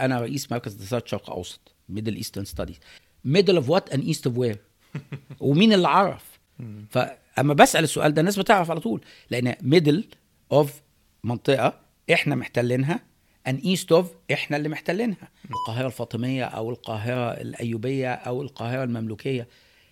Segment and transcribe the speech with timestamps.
[0.00, 2.76] أنا رئيس مركز دراسات شرق اوسط Middle Eastern Studies
[3.24, 4.58] middle of what and east of where
[5.40, 6.38] ومين اللي عرف؟
[6.90, 9.00] فاما بسأل السؤال ده الناس بتعرف على طول
[9.30, 10.04] لأن middle
[10.52, 10.72] of
[11.24, 11.80] منطقة
[12.12, 13.00] إحنا محتلينها
[13.46, 15.28] and east of إحنا اللي محتلينها.
[15.50, 19.48] القاهرة الفاطمية أو القاهرة الأيوبية أو القاهرة المملوكية.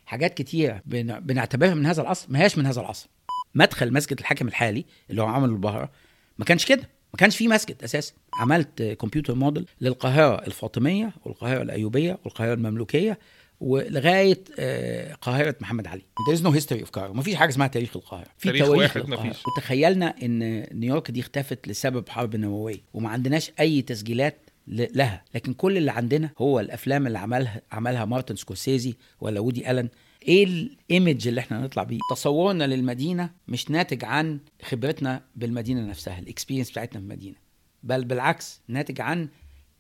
[0.07, 3.09] حاجات كتير بن- بنعتبرها من هذا العصر ما هياش من هذا العصر.
[3.55, 5.91] مدخل مسجد الحاكم الحالي اللي هو عمل البهره
[6.39, 6.89] ما كانش كده.
[7.13, 8.13] ما كانش في مسجد أساسا.
[8.35, 13.19] عملت computer model للقاهرة الفاطمية والقاهرة الأيوبية والقاهرة المملوكية
[13.61, 16.03] ولغاية آه، قاهرة محمد علي.
[16.29, 17.11] There is no history of Cairo.
[17.15, 18.29] ما فيش حاجة اسمها تاريخ القاهرة.
[18.39, 19.29] في تاريخ تواريخ واحد للقاهرة.
[19.31, 19.47] مفيش.
[19.47, 25.25] وتخيلنا إن نيويورك دي اختفت لسبب حرب نووية وما عندناش أي تسجيلات لها.
[25.35, 29.89] لكن كل اللي عندنا هو الأفلام اللي عملها عملها مارتن سكورسيزي ولا وودي ألن.
[30.29, 36.19] إيه ال image اللي إحنا نطلع بيه؟ تصورنا للمدينة مش ناتج عن خبرتنا بالمدينة نفسها
[36.19, 37.37] ال experience بتاعتنا في المدينة
[37.83, 39.29] بل بالعكس ناتج عن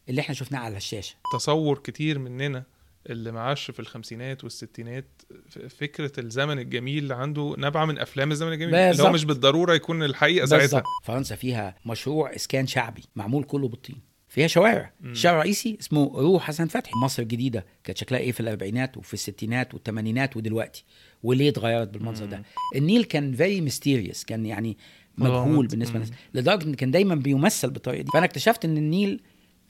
[0.08, 1.14] اللي إحنا شفناه على الشاشة.
[1.34, 2.64] تصور كتير مننا
[3.10, 5.22] اللي معاش في الخمسينات والستينات
[5.68, 9.12] فكرة الزمن الجميل اللي عنده نابعه من أفلام الزمن الجميل اللي هو.
[9.12, 10.82] مش بالضرورة يكون الحقيقة ساعتها.
[11.04, 14.11] فرنسا فيها مشروع إسكان شعبي معمول كله بالطين.
[14.32, 14.92] فيها شوارع.
[15.04, 16.92] الشارع الرئيسي اسمه rue حسن فتحي.
[16.96, 20.84] مصر الجديدة كانت شكلها إيه في الأربعينات وفي الستينات والثمانينات ودلوقتي؟
[21.22, 22.42] وليه اتغيرت بالمنظر ده؟
[22.76, 24.76] النيل كان very mysterious كان يعني
[25.18, 25.66] مجهول.
[25.66, 26.12] بالنسبة للناس.
[26.34, 28.10] لدرجة إن كان دايما بيمثل بالطريقة دي.
[28.12, 29.20] فأنا اكتشفت إن النيل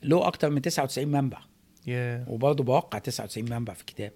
[0.03, 1.39] له أكتر من 99 منبع.
[1.87, 4.13] ياه وبرضه بوقع 99 منبع في الكتاب.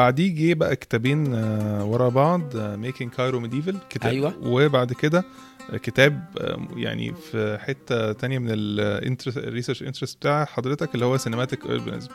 [0.00, 4.34] بعديه جه بقى كتابين آه، ورا بعض Making Cairo Medieval كتاب أيوة.
[4.42, 5.24] وبعد كده
[5.72, 11.16] آه، كتاب آه، يعني في حتة تانية من ال research interest بتاع حضرتك اللي هو
[11.16, 12.08] Cinematic Urbanism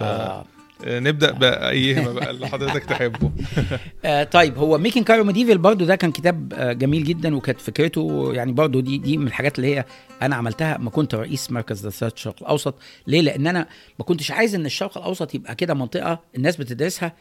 [0.00, 0.44] آه.
[0.80, 3.30] فنبدا بقى ايهما بقى اللي حضرتك تحبه
[4.04, 8.52] آه طيب هو Making Cairo Medieval برضو ده كان كتاب جميل جدا وكانت فكرته يعني
[8.52, 9.84] برضو دي دي من الحاجات اللي هي
[10.22, 12.74] أنا عملتها لما كنت رئيس مركز دراسات الشرق الأوسط
[13.06, 13.66] ليه لأن أنا
[13.98, 17.12] ما كنتش عايز إن الشرق الأوسط يبقى كده منطقة الناس بتدرسها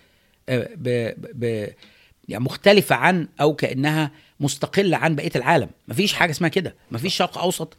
[0.50, 1.68] ب ب
[2.28, 5.70] يعني مختلفة عن أو كأنها مستقلة عن بقية العالم.
[5.88, 6.76] مفيش حاجة اسمها كده.
[6.92, 7.78] مفيش شرق أوسط.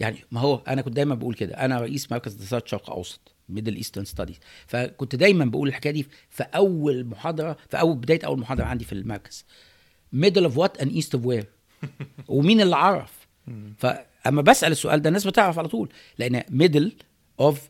[0.00, 1.54] يعني ما هو أنا كنت دايما بقول كده.
[1.54, 4.36] أنا رئيس مركز دراسات شرق أوسط Middle Eastern Studies
[4.66, 8.92] فكنت دايما بقول الحكاية دي في أول محاضرة في أول بداية أول محاضرة عندي في
[8.92, 9.44] المركز.
[10.12, 11.46] middle of what and east of where
[12.28, 13.28] ومين اللي عرف؟
[13.78, 15.88] فلما بسأل السؤال ده الناس بتعرف على طول.
[16.18, 16.92] لأن middle
[17.40, 17.60] of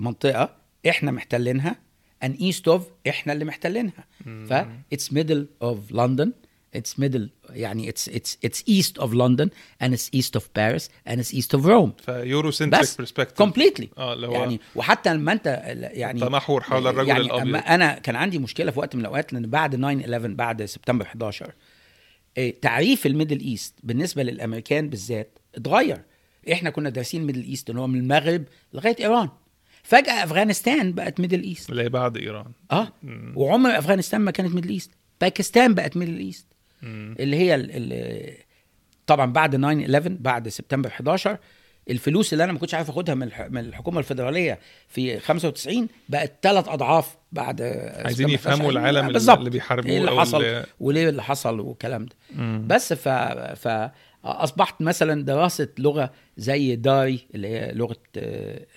[0.00, 0.56] منطقة
[0.88, 1.76] إحنا محتلينها
[2.22, 4.04] and east of إحنا اللي محتلينها.
[4.24, 4.52] ف
[4.92, 6.32] it's middle of London
[6.74, 9.50] it's middle يعني it's it's it's east of London
[9.82, 14.12] and it's east of Paris and it's east of Rome ف Eurocentric perspective completely آه
[14.12, 15.62] اللي هو يعني وحتى لما أنت
[15.92, 17.46] يعني تمحور حول الرجل يعني الأبيض.
[17.46, 21.04] أما أنا كان عندي مشكلة في وقت من الأوقات لأن بعد 9 11 بعد سبتمبر
[21.06, 21.52] 11
[22.36, 26.02] إيه، تعريف ال Middle East بالنسبة للأمريكان بالذات اتغير.
[26.52, 29.28] إحنا كنا دارسين Middle East اللي هو من المغرب لغاية إيران.
[29.88, 31.70] فجأة أفغانستان بقت Middle East.
[31.70, 32.52] اللي هي بعد إيران.
[32.72, 32.88] آه.
[33.36, 34.90] وعمر أفغانستان ما كانت Middle East.
[35.20, 36.46] باكستان بقت Middle East.
[36.82, 38.34] اللي هي ال ال
[39.06, 41.38] طبعا بعد 9 11 بعد سبتمبر 11
[41.90, 46.68] الفلوس اللي أنا ما كنتش عارف أخدها من من الحكومة الفدراليه في 95 بقت ثلاث
[46.68, 47.62] أضعاف بعد
[48.04, 48.70] عايزين يفهموا 11.
[48.70, 52.14] العالم اللي- بيحاربوه إيه اللي حصل؟ وليه اللي حصل والكلام ده.
[52.74, 53.08] بس ف
[53.66, 53.90] ف
[54.24, 57.96] أصبحت مثلا دراسة لغة زي داري اللي هي لغة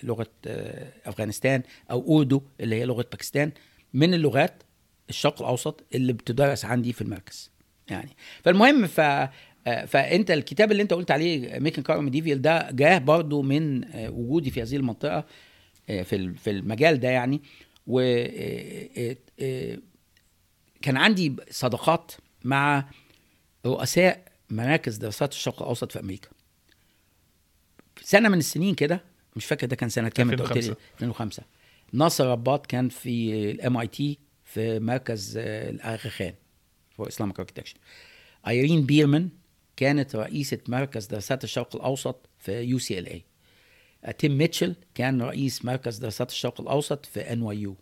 [0.02, 3.52] لغة آه، أفغانستان أو أردو اللي هي لغة باكستان
[3.94, 4.62] من اللغات
[5.08, 7.50] الشرق الأوسط اللي بتدرس عندي في المركز.
[7.90, 12.98] يعني فالمهم ف آه، فأنت الكتاب اللي أنت قلت عليه Making Cairo Medieval ده جاه
[12.98, 15.24] برضو من آه، وجودي في هذه المنطقة
[15.86, 17.42] في في المجال ده يعني.
[17.86, 18.00] و
[20.82, 22.12] كان عندي صداقات
[22.44, 22.84] مع
[23.66, 26.28] رؤساء مراكز دراسات الشرق الأوسط في أمريكا.
[28.02, 29.04] سنة من السنين كده
[29.36, 30.76] مش فاكر ده كان سنة كام انت قلت لي 2005.
[31.00, 31.42] 2005
[31.92, 36.34] ناصر رباط كان في ال MIT في مركز آه، ال Aga Khan
[36.96, 37.76] for Islamic Architecture
[38.48, 39.28] ايرين بيرمان
[39.76, 43.24] كانت رئيسة مركز دراسات الشرق الأوسط في UCLA
[44.18, 47.76] تيم ميتشل كان رئيس مركز دراسات الشرق الأوسط في NYU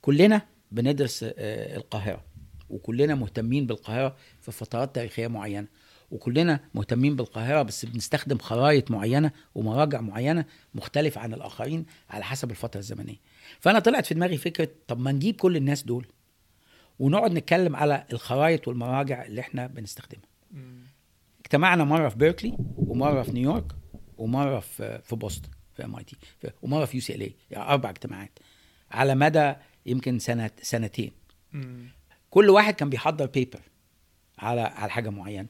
[0.00, 2.24] كلنا بندرس آه، القاهرة.
[2.70, 5.68] وكلنا مهتمين بالقاهرة في فترات تاريخية معينة.
[6.10, 10.44] وكلنا مهتمين بالقاهرة بس بنستخدم خرائط معينة ومراجع معينة
[10.74, 13.16] مختلفة عن الآخرين على حسب الفترة الزمنية.
[13.60, 16.06] فأنا طلعت في دماغي فكرة طب ما نجيب كل الناس دول
[16.98, 20.24] ونقعد نتكلم على الخرائط والمراجع اللي إحنا بنستخدمها.
[21.40, 23.72] اجتمعنا مرة في بيركلي ومرة في نيويورك
[24.18, 26.16] ومرة في في بوسطن في MIT
[26.62, 28.38] ومرة في UCLA يعني أربع اجتماعات
[28.90, 29.54] على مدى
[29.86, 31.12] يمكن سنة سنتين.
[32.30, 33.60] كل واحد كان بيحضر paper
[34.38, 35.46] على على حاجة معينة.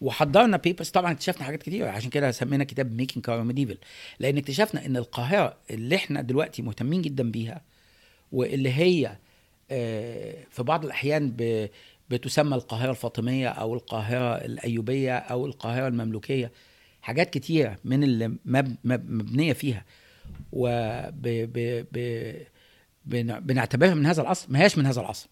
[0.00, 3.78] وحضرنا papers طبعا اكتشفنا حاجات كتير عشان كده سمينا كتاب Making Cairo Medieval
[4.18, 7.62] لأن اكتشفنا إن القاهرة اللي إحنا دلوقتي مهتمين جدا بيها
[8.32, 9.16] واللي هي
[9.70, 11.34] آه، في بعض الأحيان
[12.10, 16.52] بتسمى القاهرة الفاطمية أو القاهرة الأيوبية أو القاهرة المملوكية
[17.02, 19.84] حاجات كتيره من اللي مب- مب- مبنية فيها.
[23.06, 25.28] وبنعتبرها من هذا العصر ما هياش من هذا العصر.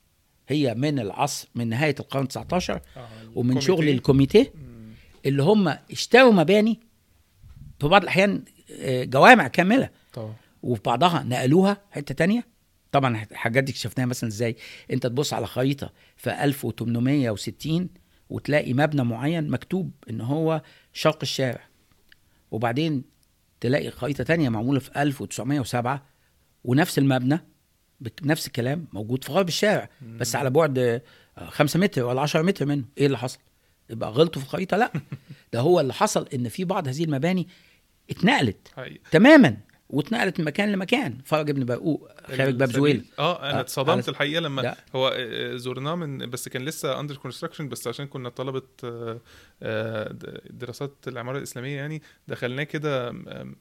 [0.48, 4.52] هي من العصر من نهاية القرن 19 آه، ومن شغل الكوميتيه.
[4.54, 4.92] مم.
[5.26, 6.80] اللي هم اشتروا مباني
[7.80, 8.44] في بعض الأحيان
[8.80, 9.90] آه، جوامع كاملة.
[10.12, 10.34] طبعا.
[10.62, 12.46] وفي بعضها نقلوها حتة تانية.
[12.92, 14.56] طبعا الحاجات دي اكتشفناها مثلا إزاي؟
[14.90, 17.88] أنت تبص على خريطة في 1860
[18.30, 20.62] وتلاقي مبنى معين مكتوب إن هو
[20.92, 21.60] شرق الشارع.
[22.50, 23.04] وبعدين
[23.60, 26.06] تلاقي خريطة تانية معمولة في 1907
[26.64, 27.40] ونفس المبنى
[28.00, 31.02] بنفس الكلام موجود في غرب الشارع بس على بعد آه،
[31.48, 32.84] 5 متر ولا 10 متر منه.
[32.98, 33.38] إيه اللي حصل؟
[33.90, 34.92] يبقى غلطوا في الخريطة؟ لا.
[35.52, 37.48] ده هو اللي حصل إن في بعض هذه المباني
[38.10, 39.00] اتنقلت حقيقي.
[39.10, 39.56] تماما
[39.90, 41.18] واتنقلت من مكان لمكان.
[41.24, 42.70] فرج ابن برقوق خارج باب.
[42.70, 43.04] زويل.
[43.18, 44.76] آه أنا آه، اتصدمت الحقيقة لما لا.
[44.94, 49.20] هو آه، زرناه من بس كان لسه under construction بس عشان كنا طلبة آه،
[49.62, 50.12] آه،
[50.50, 53.54] دراسات العمارة الإسلامية يعني دخلناه كده آه،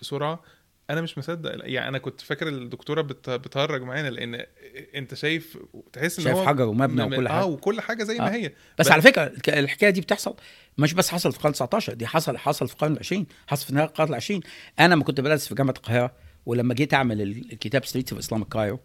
[0.00, 0.42] بسرعة.
[0.90, 4.46] أنا مش مصدق يعني أنا كنت فاكر الدكتورة بت- بتهرج معانا لأن
[4.94, 5.58] أنت شايف
[5.92, 8.30] تحس إن شايف هو حجر ومبنى وكل آه حاجة وكل حاجة زي ما آه.
[8.30, 10.36] هي بس ب- على فكرة الحكاية دي بتحصل
[10.78, 13.86] مش بس حصلت في القرن 19 دي حصل حصل في القرن العشرين حصل في نهايه
[13.86, 14.40] القرن العشرين
[14.80, 16.12] أنا لما كنت بدرس في جامعة القاهرة
[16.46, 18.80] ولما جيت أعمل ال- الكتاب Streets of Islamic Cairo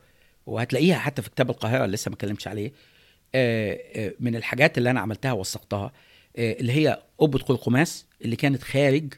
[0.45, 2.71] وهتلاقيها حتى في كتاب القاهرة اللي لسه ما اتكلمتش عليه
[3.35, 5.91] آه، آه، من الحاجات اللي أنا عملتها وثقتها
[6.37, 9.13] آه، اللي هي قبة قرقماس اللي كانت خارج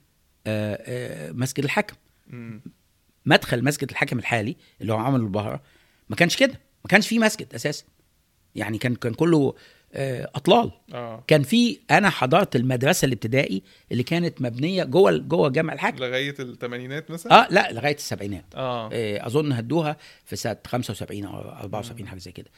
[1.31, 2.02] مسجد الحاكم مم.
[3.25, 5.61] مدخل مسجد الحاكم الحالي اللي هو عمله البهره
[6.09, 6.53] ما كانش كده
[6.83, 7.83] ما كانش فيه مسجد أساسا.
[8.55, 9.55] يعني كان كان كله
[9.95, 10.71] آه، أطلال.
[10.93, 11.23] آه.
[11.27, 15.97] كان في أنا حضرت المدرسة الابتدائي اللي كانت مبنية جوه جوه جامع الحاكم.
[15.97, 18.45] لغاية الثمانينات مثلا؟ آه لا لغاية السبعينات.
[18.55, 18.89] آه.
[18.93, 22.49] آه، أظن هدوها في سنة 75 أو 74 حاجة زي كده.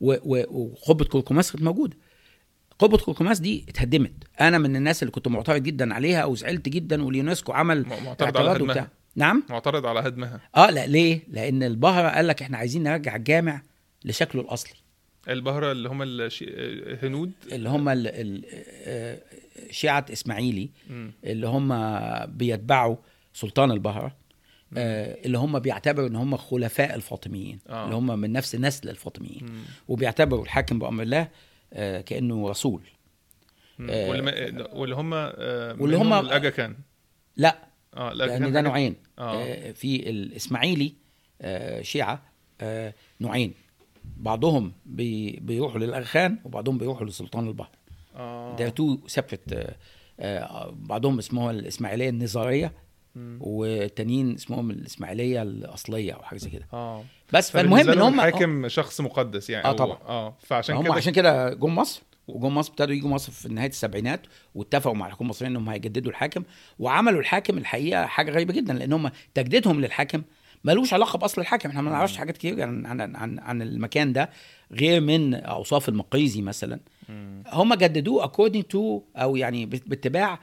[0.00, 1.96] وقبه كركماس كانت موجودة.
[2.78, 4.12] قبه كركماس دي اتهدمت.
[4.40, 8.62] أنا من الناس اللي كنت معترض جدا عليها وزعلت جدا واليونسكو عمل معترض على.
[8.62, 8.88] وبتاع.
[9.16, 13.62] نعم معترض على هدمها آه لا ليه لأن البهرة قال لك إحنا عايزين نرجع الجامع
[14.04, 14.72] لشكله الأصلي
[15.28, 16.02] البهرة اللي هم.
[16.02, 19.18] الهنود اللي هم آه،
[19.70, 20.70] شيعة إسماعيلي.
[21.24, 21.68] اللي هم
[22.26, 22.96] بيتبعوا
[23.32, 24.16] سلطان البهرة
[24.76, 27.84] آه، اللي هم بيعتبروا إن هم خلفاء الفاطميين آه.
[27.84, 29.62] اللي هم من نفس نسل الفاطميين مم.
[29.88, 31.28] وبيعتبروا الحاكم بأمر الله
[31.72, 32.82] آه، كأنه رسول.
[33.90, 35.12] آه، واللي, هم
[35.80, 36.76] واللي هم- الأجا كان
[37.36, 37.58] لا
[37.96, 38.96] آه الاجا لأن ده نوعين.
[39.18, 39.42] آه.
[39.42, 40.92] آه، في الاسماعيلي
[41.42, 42.22] آه، شيعة
[42.60, 43.54] آه، نوعين.
[44.16, 47.70] بعضهم بي بيروحوا للاغا خان وبعضهم بيروحوا لسلطان البهرة.
[48.16, 48.56] آه.
[48.56, 49.40] ده two separate
[50.72, 52.72] بعضهم اسمه الإسماعيلية النظاريه
[53.14, 53.38] مم.
[53.40, 56.66] والتانيين اسمهم الإسماعيلية الأصلية أو حاجة زي كده.
[56.72, 57.04] آه.
[57.32, 59.98] بس فالمهم إن هم الحاكم شخص مقدس يعني آه أو- طبعا.
[60.08, 60.36] آه.
[60.40, 62.02] فعشان كده عشان كده جم مصر.
[62.36, 66.42] وجم مصر ابتدوا يجوا مصر في نهاية السبعينات واتفقوا مع الحكومة المصريه إنهم هيجددوا الحاكم
[66.78, 70.22] وعملوا الحاكم الحقيقة حاجة غريبة جدا لأن هم تجديدهم للحاكم
[70.64, 71.68] ملوش علاقة بأصل الحاكم.
[71.68, 74.30] إحنا ما نعرفش حاجات كتير عن عن عن, عن المكان ده
[74.72, 76.80] غير من أوصاف المقريزي مثلا.
[77.52, 78.76] هم جددوه according to
[79.16, 80.38] أو يعني بات- باتباع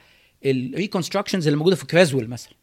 [0.46, 2.54] الريكونستراكشنز اللي موجودة في كرازويل مثلا.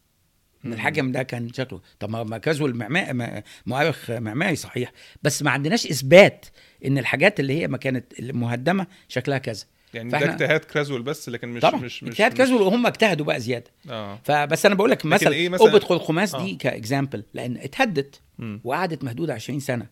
[0.65, 1.81] إن الحاكم ده كان شكله.
[1.99, 4.91] طب ما- ما كرازويل معماري ما- مؤرخ معماري صحيح.
[5.23, 6.45] بس ما عندناش إثبات
[6.85, 9.65] إن الحاجات اللي هي ما كانت المهدمه شكلها كذا.
[9.93, 11.79] يعني ده اجتهاد كريزويل بس لكن مش طبعا.
[11.81, 13.71] مش مش اجتهاد كريزويل وهم اجتهدوا بقى زيادة.
[13.89, 14.19] آه.
[14.23, 16.57] فبس أنا بقول لك مثلا إيه مثلا- قبة الخماس دي آه.
[16.57, 18.21] ك example لأن اتهدت.
[18.63, 19.85] وقعدت مهدودة 20 سنة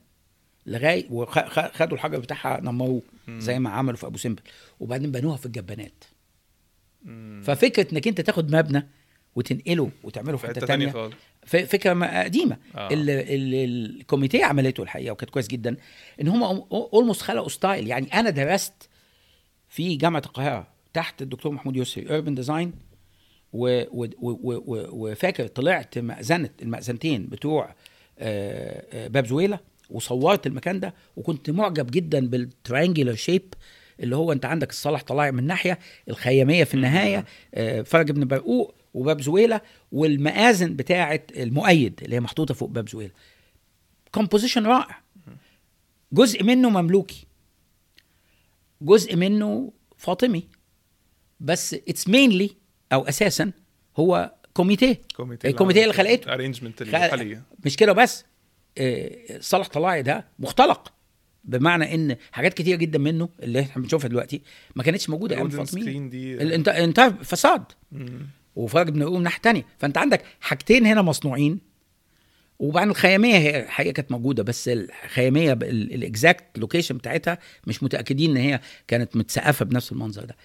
[0.65, 3.01] لغاية وخدوا الحجر بتاعها نمروه.
[3.30, 4.42] زي ما عملوا في أبو سمبل.
[4.80, 6.03] وبعدين بنوها في الجبانات.
[7.06, 7.42] مم.
[7.46, 8.88] ففكرة إنك أنت تاخد مبنى
[9.36, 11.16] وتنقله وتعمله في حتة تانية خالص.
[11.46, 12.58] فكرة قديمة.
[12.75, 12.90] آه.
[12.92, 15.75] ال comité عملته الحقيقة وكانت كويس جدا.
[16.22, 18.74] إن هم almost خلقوا style يعني أنا درست
[19.70, 22.74] في جامعة القاهرة تحت الدكتور محمود يسري urban design
[23.54, 27.75] وفاكر طلعت مأذنة المأذنتين بتوع
[28.20, 29.60] آه، آه، باب زويلة
[29.90, 33.53] وصورت المكان ده وكنت معجب جدا بال triangular shape
[34.00, 38.75] اللي هو أنت عندك الصالح طالع من ناحية الخيامية في النهاية آه، فرج بن برقوق
[38.94, 43.12] وباب زويلة والمآذن بتاعه المؤيد اللي هي محطوطة فوق باب زويلة.
[44.12, 45.02] composition رائع.
[46.12, 47.26] جزء منه مملوكي.
[48.82, 50.48] جزء منه فاطمي.
[51.40, 52.50] بس it's mainly
[52.94, 53.52] أو أساسا
[53.98, 55.01] هو comité.
[55.15, 56.26] comité ال comité اللي خلقته.
[56.25, 58.26] ال arrangement خلق- الحاليه مش كده بس.
[58.78, 60.94] آه، صالح طلائع ده مختلق.
[61.44, 64.42] بمعنى إن حاجات كتير جدا منه اللي إحنا بنشوفها دلوقتي
[64.76, 66.34] ما كانتش موجودة أيام ال wooden الفاطميين screen دي.
[66.42, 68.28] ال ent- entire façade مم.
[68.55, 69.65] وفرج بن من ناحية تانية.
[69.79, 71.60] فأنت عندك حاجتين هنا مصنوعين
[72.60, 78.38] وبعدين الخيامية هي الحقيقة كانت موجودة بس الخيامية ال exact location بتاعتها مش متأكدين إن
[78.38, 80.36] هي كانت متسقفة بنفس المنظر ده.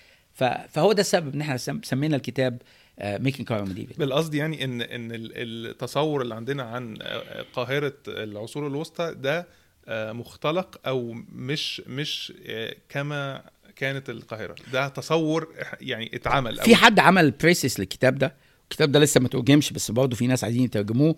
[0.68, 2.62] فهو ده السبب إن إحنا سم- سمينا الكتاب
[3.04, 5.32] Making Cairo Medieval بالقصد يعني ان إن ال-
[5.70, 9.46] التصور اللي عندنا عن آه، قاهرة العصور الوسطى ده
[9.88, 13.42] آه، مختلق أو مش مش آه، كما
[13.78, 14.54] كانت القاهرة.
[14.72, 15.48] ده تصور
[15.80, 20.16] يعني اتعمل في حد عمل précis للكتاب ده؟ الكتاب ده لسه ما ترجمش بس برضه
[20.16, 21.16] في ناس عايزين يترجموه.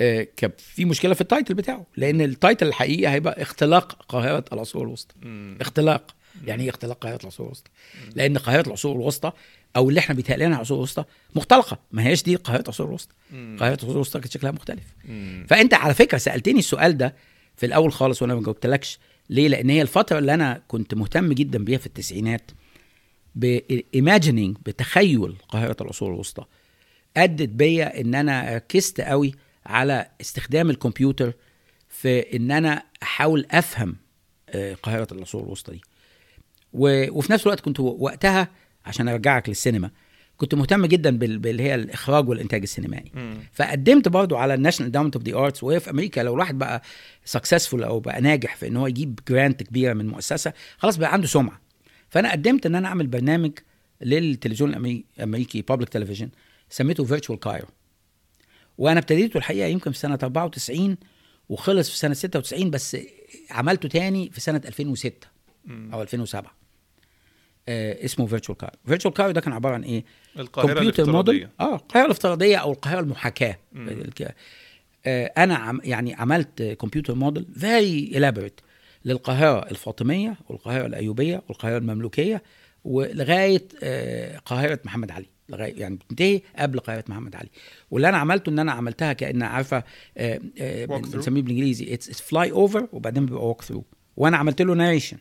[0.00, 4.82] آه، كان في مشكلة في ال title بتاعه لأن التايتل الحقيقي هيبقى اختلاق قاهرة العصور
[4.82, 5.14] الوسطى.
[5.60, 6.14] اختلاق.
[6.46, 7.70] يعني إيه اختلاق قاهرة العصور الوسطى؟
[8.14, 9.32] لأن قاهرة العصور الوسطى
[9.76, 11.04] أو اللي إحنا بيتهيأ لنا العصور الوسطى
[11.34, 11.78] مختلقة.
[11.92, 13.14] ما هياش دي قاهرة العصور الوسطى.
[13.32, 14.84] قاهرة العصور الوسطى كانت شكلها مختلف.
[15.04, 15.46] مم.
[15.48, 17.14] فأنت على فكرة سألتني السؤال ده
[17.56, 18.98] في الأول خالص وأنا ما جاوبتلكش.
[19.30, 22.50] ليه؟ لأن هي الفترة اللي أنا كنت مهتم جدا بيها في التسعينات
[23.34, 26.44] ب imagining بتخيل قاهرة العصور الوسطى
[27.16, 29.34] أدت بيا إن أنا ركزت قوي
[29.66, 31.32] على استخدام الكمبيوتر
[31.88, 33.96] في إن أنا أحاول أفهم
[34.48, 35.80] آه، قاهرة العصور الوسطى دي.
[36.72, 38.48] وفي نفس الوقت كنت وقتها
[38.86, 39.90] عشان أرجعك للسينما
[40.40, 43.34] كنت مهتم جدا بال- باللي هي الإخراج والإنتاج السينمائي مم.
[43.52, 46.82] فقدمت برضو على ال National Endowment of the Arts وهي في أمريكا لو الواحد بقى
[47.24, 51.26] successful أو بقى ناجح في إن هو يجيب grant كبيرة من مؤسسة خلاص بقى عنده
[51.26, 51.60] سمعة
[52.08, 53.52] فأنا قدمت إن أنا أعمل برنامج
[54.00, 54.74] للتلفزيون
[55.18, 56.30] الأمريكي public television
[56.70, 57.66] سميته Virtual Cairo
[58.78, 60.96] وأنا ابتديته الحقيقة يمكن في سنة 94
[61.48, 62.96] وخلص في سنة 96 بس
[63.50, 65.26] عملته تاني في سنة 2006
[65.64, 65.90] مم.
[65.92, 66.54] أو 2007 آه
[67.68, 70.04] اسمه Virtual Cairo Virtual Cairo ده كان عبارة عن إيه؟
[70.38, 73.56] القاهرة computer model آه القاهرة الافتراضية أو القاهرة المحاكاة.
[75.06, 78.62] آه أنا عم يعني عملت computer model very elaborate
[79.04, 82.42] للقاهرة الفاطمية والقاهرة الأيوبية والقاهرة المملوكية
[82.84, 85.26] ولغاية آه قاهرة محمد علي.
[85.48, 87.48] لغايه يعني بتنتهي قبل قاهرة محمد علي.
[87.90, 89.84] واللي أنا عملته إن أنا عملتها كان عارفة
[90.16, 90.84] آه آه.
[90.86, 93.84] بنسميه بالإنجليزي it's fly over وبعدين بيبقى walk through
[94.16, 95.16] وأنا عملت له narration.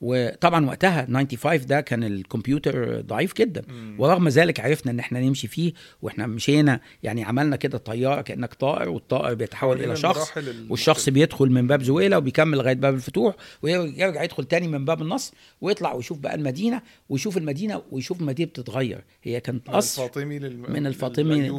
[0.00, 3.96] وطبعا وقتها 95 ده كان الكمبيوتر ضعيف جدا مم.
[3.98, 8.88] ورغم ذلك عرفنا إن إحنا نمشي فيه وإحنا مشينا يعني عملنا كده طيارة كأنك طائر
[8.88, 10.30] والطائر بيتحول إلى شخص
[10.70, 15.34] والشخص بيدخل من باب زويلة وبيكمل لغاية باب الفتوح ويرجع يدخل تاني من باب النصر
[15.60, 20.72] ويطلع ويشوف بقى المدينة ويشوف المدينة ويشوف المدينة بتتغير هي كانت من قصر الفاطمي للم...
[20.72, 21.50] من الفاطمي.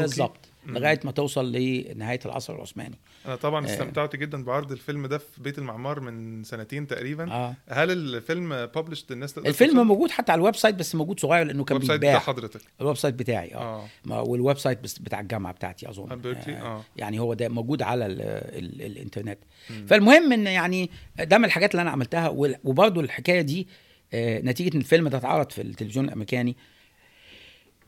[0.00, 0.36] بالظبط.
[0.66, 3.70] لغاية ما توصل لنهاية العصر العثماني أنا طبعا آه.
[3.70, 7.32] استمتعت جدا بعرض الفيلم ده في بيت المعمار من سنتين تقريبا.
[7.32, 7.54] آه.
[7.68, 11.46] هل الفيلم published الناس تقدر الفيلم توصل؟ موجود حتى على ال website بس موجود صغير
[11.46, 12.18] لأنه كان ال website بتاع.
[12.20, 12.60] حضرتك.
[12.80, 13.86] ال website بتاعي آه.
[14.04, 16.10] ما- وال website بس بتاع الجامعة بتاعتي أظن.
[16.26, 19.38] آه، آه، يعني هو ده موجود على ال ال الإنترنت.
[19.70, 19.86] مم.
[19.86, 22.28] فالمهم إن يعني ده من الحاجات اللي أنا عملتها
[22.64, 23.68] وبرضه الحكاية دي
[24.14, 26.73] آه، نتيجة إن الفيلم ده اتعرض في التلفزيون الأمريكاني آه،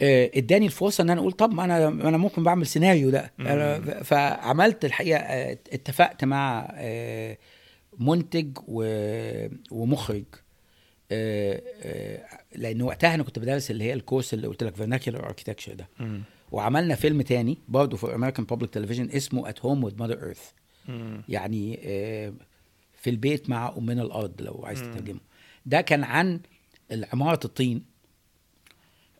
[0.03, 3.33] اداني الفرصة إن أنا أقول طب ما أنا ما أنا ممكن بعمل سيناريو ده.
[4.03, 7.39] فعملت الحقيقة آه، اتفقت مع آه،
[7.99, 8.59] منتج
[9.71, 10.25] ومخرج.
[11.13, 12.25] آه، آه،
[12.55, 15.89] لأن وقتها أنا كنت بدرس اللي هي الكورس اللي قلت لك vernacular architecture ده.
[16.01, 16.23] مم.
[16.53, 20.51] وعملنا فيلم تاني برضه في American public television اسمه At Home with Mother Earth.
[21.29, 22.33] يعني آه،
[23.03, 24.83] في البيت مع امنا الأرض لو عايز.
[24.83, 25.21] تترجمه.
[25.67, 26.41] ده كان عن
[27.13, 27.77] عماره الطين.
[27.77, 27.96] آه،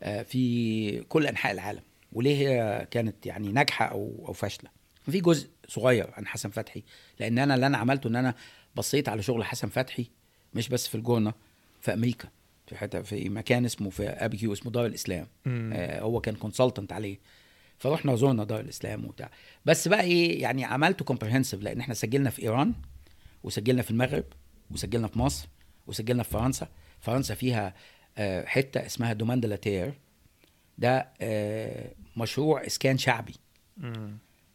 [0.01, 1.81] في كل أنحاء العالم.
[2.13, 4.69] وليه هي كانت يعني ناجحة أو أو فاشلة؟
[5.11, 6.83] في جزء صغير عن حسن فتحي
[7.19, 8.35] لأن أنا اللي أنا عملته إن أنا
[8.75, 10.05] بصيت على شغل حسن فتحي
[10.53, 11.33] مش بس في القرنة
[11.81, 12.29] في أمريكا
[12.67, 15.27] في حتة في مكان اسمه في أبيكيو اسمه دار الإسلام.
[15.45, 15.71] مم.
[15.73, 17.19] آه، هو كان consultant عليه.
[17.77, 19.29] فرحنا زورنا دار الإسلام وبتاع.
[19.65, 22.73] بس بقى إيه يعني عملته comprehensive لأن إحنا سجلنا في إيران
[23.43, 24.23] وسجلنا في المغرب
[24.71, 25.47] وسجلنا في مصر
[25.87, 26.67] وسجلنا في فرنسا.
[26.99, 27.73] فرنسا فيها آه،
[28.45, 29.93] حتة اسمها دومان لاتير
[30.77, 33.33] ده آه، مشروع إسكان شعبي.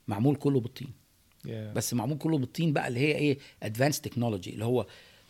[0.08, 0.88] معمول كله بالطين
[1.46, 1.48] Yeah.
[1.74, 4.86] بس معمول كله بالطين بقى اللي هي إيه advanced technology اللي هو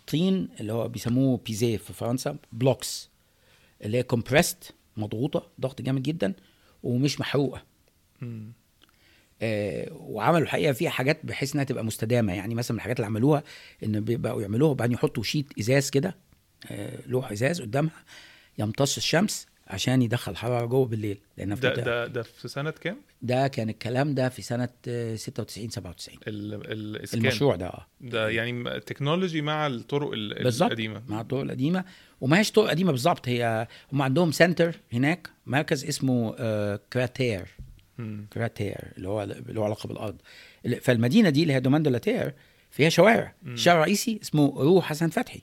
[0.06, 3.10] طين اللي هو بيسموه pisé في فرنسا blocks
[3.84, 6.32] اللي هي compressed مضغوطة ضغط جامد جدا
[6.82, 7.62] ومش محروقة
[8.20, 8.52] مم.
[9.42, 13.42] آه، وعملوا الحقيقة فيها حاجات بحيث إنها تبقى مستدامة يعني مثلا من الحاجات اللي عملوها
[13.84, 16.16] إن بقوا يعملوها وبعدين يحطوا sheet إزاز كده
[16.70, 18.02] آه، لوح إزاز قدامها
[18.58, 23.48] يمتص الشمس عشان يدخل حرارة جوه بالليل لأن ده ده ده في سنة كام؟ ده
[23.48, 28.80] كان الكلام ده في سنة آه، 96 97 ال- الإسكان المشروع ده آه ده يعني
[28.80, 30.10] technology مع الطرق.
[30.14, 31.84] القديمة مع الطرق القديمة
[32.20, 37.46] وما هيش طرق قديمة بالظبط هي هم عندهم center هناك مركز اسمه آه، كراتير
[37.98, 38.26] مم.
[38.32, 40.16] كراتير اللي هو اللي هو علاقة بالأرض
[40.82, 42.34] فالمدينة دي اللي هي دومان لاتير
[42.70, 43.34] فيها شوارع.
[43.46, 45.42] الشارع الرئيسي اسمه rue حسن فتحي.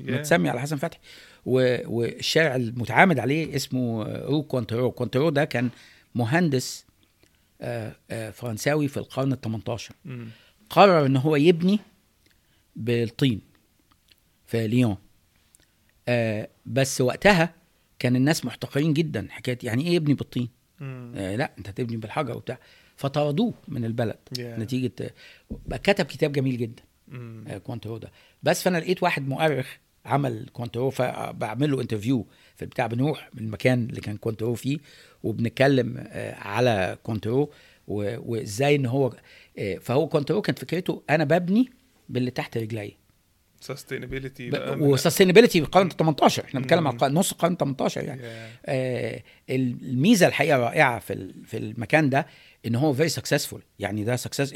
[0.00, 1.00] متسمي على حسن فتحي.
[1.46, 4.90] والشارع المتعامد عليه اسمه rue كونترو.
[4.90, 5.70] كونترو ده كان
[6.14, 6.84] مهندس
[7.60, 10.28] آه، آه، فرنساوي في القرن ال 18 مم.
[10.70, 11.78] قرر إن هو يبني
[12.76, 13.40] بالطين
[14.46, 14.96] في ليون.
[16.08, 17.54] آه بس وقتها
[17.98, 19.26] كان الناس محتقرين جدا.
[19.30, 20.48] حكاية يعني إيه يبني بالطين.
[20.82, 22.58] آه لا أنت تبني بالحجر وبتاع.
[22.96, 24.16] فطردوه من البلد.
[24.38, 24.40] Yeah.
[24.40, 25.14] نتيجة
[25.70, 26.82] كتب كتاب جميل جدا.
[27.08, 27.44] مم.
[27.48, 28.10] آه، كونترو ده.
[28.42, 29.76] بس فأنا لقيت واحد مؤرخ
[30.08, 34.78] عمل كونترو فبعمل له interview في البتاع بنروح من المكان اللي كان كونترو فيه
[35.22, 37.50] وبنتكلم آه، على كونترو
[37.88, 39.12] و- وإزاي إن هو
[39.58, 41.70] آه، فهو كونترو كانت فكرته أنا ببني
[42.08, 42.96] باللي تحت رجلي.
[43.60, 46.86] sustainability و sustainability القرن ال 18 إحنا بنتكلم.
[46.88, 48.20] على نص القرن 18 يعني.
[48.22, 48.24] Yeah.
[48.66, 52.26] آه الميزة الحقيقة رائعه في في المكان ده
[52.66, 54.54] إن هو very successful يعني ده success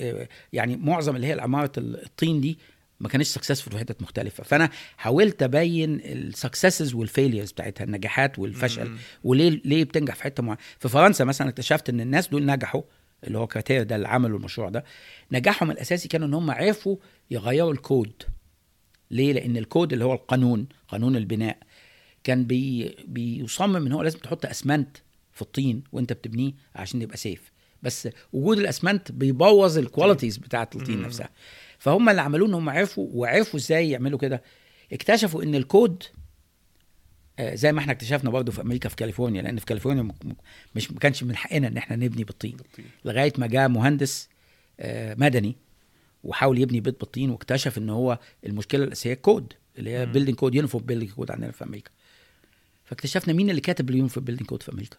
[0.52, 2.59] يعني معظم اللي هي العمارة الطين دي
[3.02, 4.44] ما كانش successful في حتت مختلفة.
[4.44, 8.97] فأنا حاولت أبين ال successes وال failures بتاعتها النجاحات والفشل.
[9.25, 12.82] وليه ليه بتنجح في حتة معينة؟ في فرنسا مثلا اكتشفت إن الناس دول نجحوا
[13.25, 14.85] اللي هو كراتير ده اللي عملوا المشروع ده.
[15.32, 16.97] نجاحهم الأساسي كانوا إن هم عرفوا
[17.30, 18.23] يغيروا الكود
[19.11, 21.59] ليه؟ لأن الكود اللي هو القانون قانون البناء
[22.25, 24.97] كان بي بيصمم إن هو لازم تحط أسمنت
[25.32, 31.02] في الطين وأنت بتبنيه عشان يبقى safe بس وجود الأسمنت بيبوظ ال qualities بتاعت الطين.
[31.02, 31.28] نفسها.
[31.83, 34.43] فهم اللي عملوه إن هم عرفوا وعرفوا إزاي يعملوا كده.
[34.93, 36.03] اكتشفوا إن الكود
[37.39, 40.09] آه، زي ما إحنا اكتشفنا برضه في أمريكا في كاليفورنيا لأن في كاليفورنيا
[40.75, 42.57] مش ما كانش من حقنا إن إحنا نبني بالطين.
[43.05, 44.29] لغاية ما جاء مهندس
[44.81, 45.57] آه، مدني
[46.25, 50.07] وحاول يبني بيت بالطين واكتشف إن هو المشكلة الأساسية كود اللي هي.
[50.07, 51.91] building code uniform building code عندنا في أمريكا.
[52.85, 54.97] فاكتشفنا مين اللي كاتب ال uniform building code في أمريكا.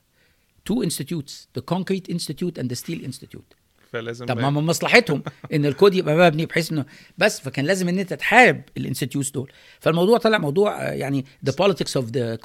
[0.65, 3.53] two institutes the concrete institute and the steel institute
[3.93, 5.23] فلازم طب ما من مصلحتهم
[5.53, 6.85] إن الكود يبقى مبني بحيث إنه
[7.17, 11.51] بس فكان لازم إن أنت تحارب ال institutes دول فالموضوع طلع موضوع آه، يعني the
[11.51, 12.35] politics of the.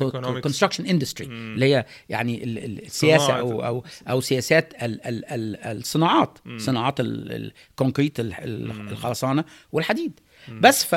[0.40, 1.26] construction industry.
[1.26, 3.32] اللي هي يعني ال- ال- السياسة.
[3.38, 6.58] أو أو أو سياسات ال ال ال الصناعات مم.
[6.58, 8.16] صناعات ال- ال- ال concrete.
[8.20, 10.60] الخرسانة والحديد مم.
[10.60, 10.92] بس ف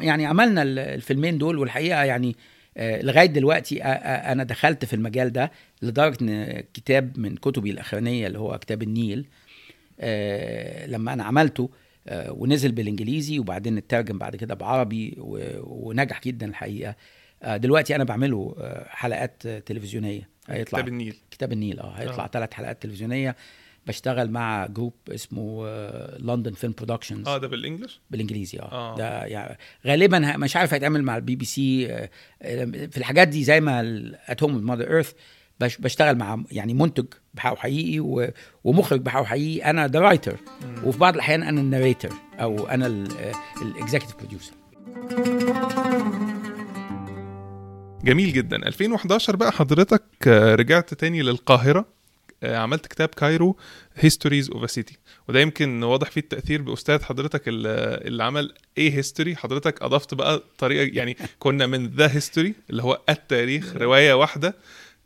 [0.00, 2.36] يعني عملنا ال- الفيلمين دول والحقيقة يعني
[2.76, 8.38] آه، لغاية دلوقتي أنا دخلت في المجال ده لدرجة إن كتاب من كتبي الأخرانية اللي
[8.38, 9.26] هو كتاب النيل
[10.86, 11.70] لما أنا عملته
[12.06, 15.14] آه، ونزل بالإنجليزي وبعدين اترجم بعد كده بعربي
[15.62, 16.96] ونجح جدا الحقيقة.
[17.42, 20.28] آه، دلوقتي أنا بعمله آه، حلقات آه، تلفزيونية.
[20.48, 21.16] هيطلع كتاب النيل.
[21.30, 22.28] كتاب النيل آه هيطلع آه.
[22.28, 23.36] ثلاث حلقات تلفزيونية.
[23.86, 25.66] بشتغل مع group اسمه
[26.18, 28.96] London Film Productions آه ده بال English؟ بالإنجليزي آه, آه.
[28.96, 32.10] ده يعني غالبا مش عارف هيتعمل مع البي بي سي آه،
[32.42, 33.80] آه، في الحاجات دي زي ما
[34.26, 35.12] At Home Mother Earth
[35.60, 38.00] بشتغل مع يعني منتج بحقه حقيقي
[38.64, 39.70] ومخرج بحقه حقيقي.
[39.70, 40.36] أنا the writer.
[40.84, 42.86] وفي بعض الأحيان أنا ال narrator أو أنا
[43.62, 44.52] ال executive producer
[48.04, 48.56] جميل جدا.
[48.56, 51.86] 2011 بقى حضرتك آه، رجعت تاني للقاهرة.
[52.42, 53.56] آه، عملت كتاب Cairo
[53.96, 59.36] Histories of City وده يمكن واضح فيه التأثير بأستاذ حضرتك اللي اللي عمل a history
[59.36, 64.54] حضرتك أضفت بقى طريقة يعني كنا من the history اللي هو التاريخ رواية واحدة.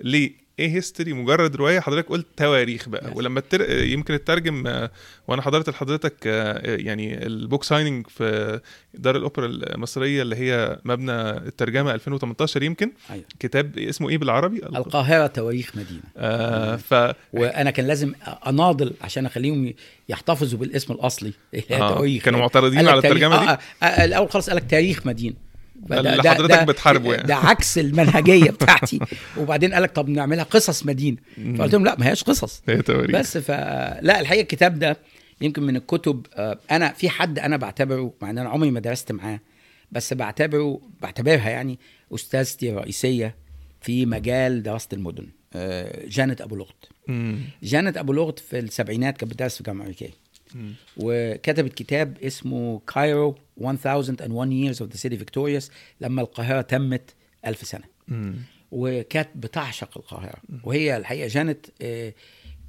[0.00, 3.10] ليه؟ a history مجرد رواية حضرتك قلت تواريخ بقى.
[3.10, 3.16] Yes.
[3.16, 3.84] ولما التر...
[3.84, 4.90] يمكن الترجم آه،
[5.28, 8.60] وأنا حضرت لحضرتك آه، يعني ال book signing في
[8.94, 12.92] دار الأوبرا المصرية اللي هي مبنى الترجمة 2018 يمكن.
[13.10, 13.24] أيوه.
[13.40, 16.00] كتاب اسمه إيه بالعربي؟ القاهرة تواريخ مدينة.
[16.16, 16.94] آه ف
[17.32, 18.12] وأنا كان لازم
[18.46, 19.72] أناضل عشان أخليهم
[20.08, 21.32] يحتفظوا بالاسم الأصلي.
[21.70, 22.22] آه، تواريخ.
[22.22, 25.45] كانوا معترضين على الترجمة دي؟ آه آه آه الأول خالص قال لك تاريخ مدينة.
[25.92, 27.26] اللي حضرتك ده- بتحاربه يعني.
[27.28, 28.98] ده عكس المنهجية بتاعتي
[29.38, 31.16] وبعدين قال لك طب نعملها قصص مدينة.
[31.58, 34.96] فقلت لهم لا ما هياش قصص هي تواريخ بس فلا الحقيقة الكتاب ده
[35.40, 39.12] يمكن من الكتب آه، أنا في حد أنا بعتبره مع إن أنا عمري ما درست
[39.12, 39.40] معاه
[39.92, 41.78] بس بعتبره بعتبرها يعني
[42.14, 43.34] أستاذتي الرئيسية
[43.80, 46.88] في مجال دراسة المدن آه، جانت أبو لغط.
[47.62, 50.10] جانت أبو لغط في السبعينات كانت بتدرس في الجامعة الأمريكية.
[50.96, 57.14] وكتبت كتاب اسمه Cairo 1001 years of the city victorious لما القاهرة تمت
[57.46, 57.84] ألف سنة.
[58.70, 60.38] وكانت بتعشق القاهرة.
[60.64, 62.14] وهي الحقيقة جانت آه،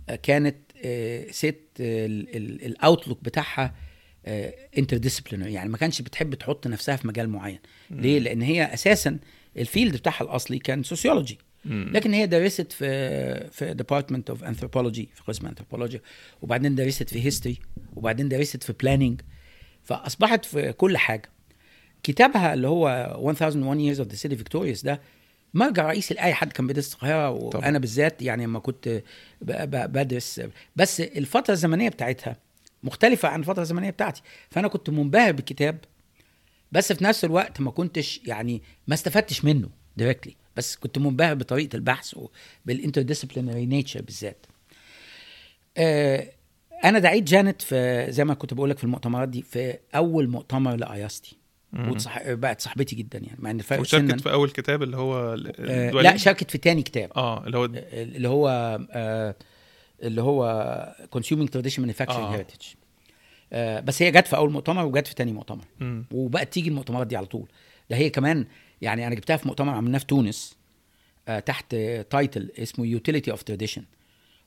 [0.10, 3.76] آه، كانت آه، ست ال outlook بتاعها
[4.78, 7.60] interdisciplinary يعني ما كانش بتحب تحط نفسها في مجال معين.
[7.92, 9.20] ليه؟ لأن هي أساسا
[9.58, 11.38] ال field بتاعها الأصلي كان sociology.
[11.65, 16.02] لكن هي درست في في department of anthropology في قسم انثروبولوجي
[16.41, 17.60] وبعدين درست في history
[17.96, 19.22] وبعدين درست في planning
[19.84, 21.30] فأصبحت في كل حاجة.
[22.04, 22.89] كتابها اللي هو
[23.32, 25.02] 1001 years of the city victorious ده
[25.54, 27.30] مرجع رئيسي لأي حد كان بيدرس القاهرة.
[27.30, 29.04] وأنا بالذات يعني لما كنت
[29.41, 30.41] بدرس.
[30.76, 32.38] بس الفترة الزمنية بتاعتها
[32.84, 34.22] مختلفة عن الفترة الزمنية بتاعتي.
[34.50, 35.78] فأنا كنت منبهر بالكتاب
[36.72, 41.76] بس في نفس الوقت ما كنتش يعني ما استفدتش منه directly بس كنت منبهر بطريقة
[41.76, 42.15] البحث
[42.65, 44.46] وبال interdisciplinary nature بالذات
[45.78, 46.32] آه،
[46.84, 50.76] أنا دعيت جانت في زي ما كنت بقول لك في المؤتمرات دي في أول مؤتمر
[50.76, 51.38] ل IASTE.
[51.74, 52.32] وتصح...
[52.32, 55.91] بقت صاحبتي جدا يعني مع إن الفرق وشاركت سنا في أول كتاب اللي هو آه؟
[55.91, 58.50] لا شاركت في تاني كتاب آه اللي هو اللي هو
[58.91, 59.36] آه
[60.04, 60.96] اللي هو
[61.78, 62.38] manufacturing آه.
[62.38, 62.76] heritage
[63.54, 66.06] آه بس هي جت في أول مؤتمر وجت في تاني مؤتمر مم.
[66.12, 67.48] وبقت تيجي المؤتمرات دي على طول
[67.89, 68.46] ده هي كمان
[68.82, 70.56] يعني أنا جبتها في مؤتمر عملناه في تونس
[71.28, 71.76] آه تحت
[72.10, 73.84] title اسمه utility of tradition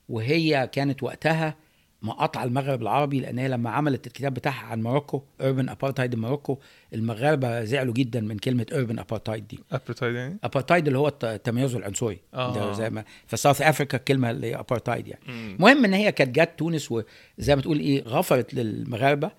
[0.09, 1.55] وهي كانت وقتها
[2.03, 6.59] مقاطعه المغرب العربي لأن هي لما عملت الكتاب بتاعها عن Morocco urban apartheid Morocco
[6.95, 9.61] المغاربة زعلوا جدا من كلمة urban apartheid دي.
[9.73, 12.55] ابرتايد يعني؟ ابارتايد اللي هو الت- التميز العنصري آه.
[12.55, 15.23] ده زي ما في South Africa الكلمة اللي هي ابارتايد يعني.
[15.29, 19.31] المهم إن هي كانت جت تونس وزي ما تقول إيه غفرت للمغاربة.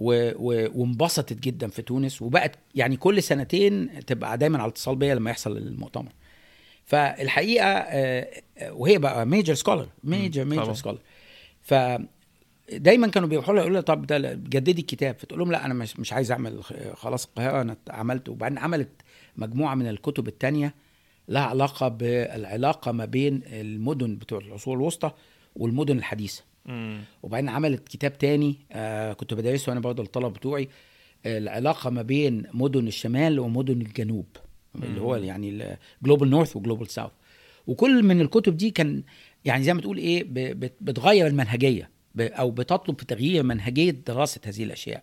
[0.00, 5.56] وانبسطت جدا في تونس وبقت يعني كل سنتين تبقى دايما على اتصال بيا لما يحصل
[5.56, 6.12] المؤتمر.
[6.84, 10.44] فالحقيقة آه، آه، وهي بقى major scholar major.
[10.44, 10.98] major scholar
[11.62, 11.74] ف
[12.72, 15.18] دايما كانوا بيروحوا لها يقولوا طب ده جددي الكتاب.
[15.18, 18.28] فتقول لهم لا أنا مش مش عايز أعمل خلاص القاهره أنا عملت.
[18.28, 18.88] وبعدين عملت
[19.36, 20.74] مجموعة من الكتب التانية
[21.28, 25.10] لها علاقة بالعلاقة ما بين المدن بتوع العصور الوسطى
[25.56, 26.42] والمدن الحديثة.
[26.66, 27.00] مم.
[27.22, 30.68] وبعدين عملت كتاب تاني آه كنت بدرسه أنا برضه الطلبه بتوعي.
[31.26, 34.26] العلاقة ما بين مدن الشمال ومدن الجنوب
[34.82, 37.10] اللي هو يعني global north و global south
[37.66, 39.02] وكل من الكتب دي كان
[39.44, 40.24] يعني زي ما تقول إيه
[40.80, 45.02] بتغير المنهجية أو بتطلب في تغيير منهجية دراسة هذه الأشياء.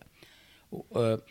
[0.95, 1.21] آه،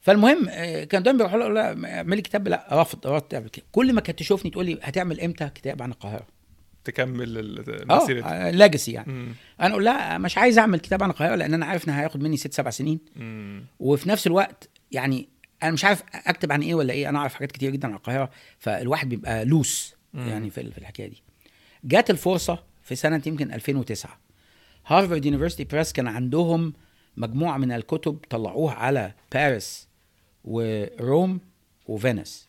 [0.00, 4.18] فالمهم آه، كان دايما بيروحوا يقولوا لها اعملي كتاب لا رفض رفض كل ما كانت
[4.18, 6.26] تشوفني تقول لي هتعمل إمتى كتاب عن القاهرة؟
[6.90, 8.26] تكمل ال- المسيره دي.
[8.26, 9.28] آه legacy يعني مم.
[9.60, 12.36] أنا أقول لها مش عايز أعمل كتاب عن القاهره لأن أنا عارف انها هياخد مني
[12.36, 13.64] ست سبع سنين مم.
[13.80, 15.28] وفي نفس الوقت يعني
[15.62, 18.30] أنا مش عارف أكتب عن إيه ولا إيه أنا أعرف حاجات كتير جدا عن القاهره
[18.58, 20.28] فالواحد بيبقى lost مم.
[20.28, 21.22] يعني في في الحكاية دي
[21.84, 24.18] جات الفرصة في سنة يمكن 2009
[24.86, 26.72] Harvard University Press كان عندهم
[27.16, 29.88] مجموعة من الكتب طلعوها على باريس
[30.44, 31.40] و Rome
[31.86, 32.48] و Venice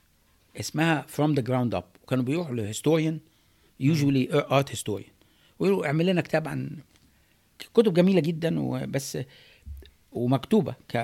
[0.59, 3.19] اسمها from the ground up وكانوا بيروحوا ل historian
[3.79, 5.11] usually art historian
[5.59, 6.77] ويقولوا اعمل لنا كتاب عن
[7.73, 9.17] كتب جميلة جدا وبس
[10.11, 10.95] ومكتوبة ك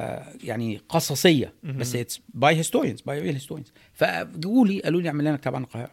[0.43, 1.53] يعني قصصية.
[1.63, 5.63] بس it's by historians by real historians فجوا لي قالوا لي اعمل لنا كتاب عن
[5.63, 5.91] القاهرة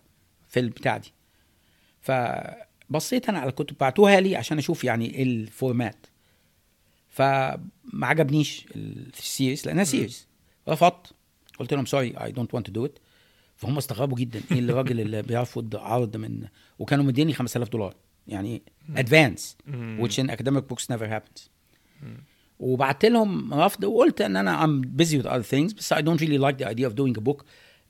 [0.49, 1.13] في البتاع دي.
[2.01, 6.07] فبصيت أنا على الكتب بعتوها لي عشان أشوف يعني إيه ال format
[7.09, 7.61] فما
[8.03, 10.27] عجبنيش ال series لأنها series
[10.69, 11.13] رفضت.
[11.59, 12.99] قلت لهم sorry I don't want to do it
[13.63, 14.41] فهم استغربوا جدا.
[14.53, 16.43] إيه الراجل اللي بيرفض عرض من
[16.79, 17.95] وكانوا مديني 5000 دولار.
[18.29, 18.63] يعني
[18.97, 19.57] advance
[20.01, 21.49] which in academic books never happens.
[22.59, 26.39] وبعت لهم رفض وقلت إن أنا I'm busy with other things بس I don't really
[26.39, 27.45] like the idea of doing a book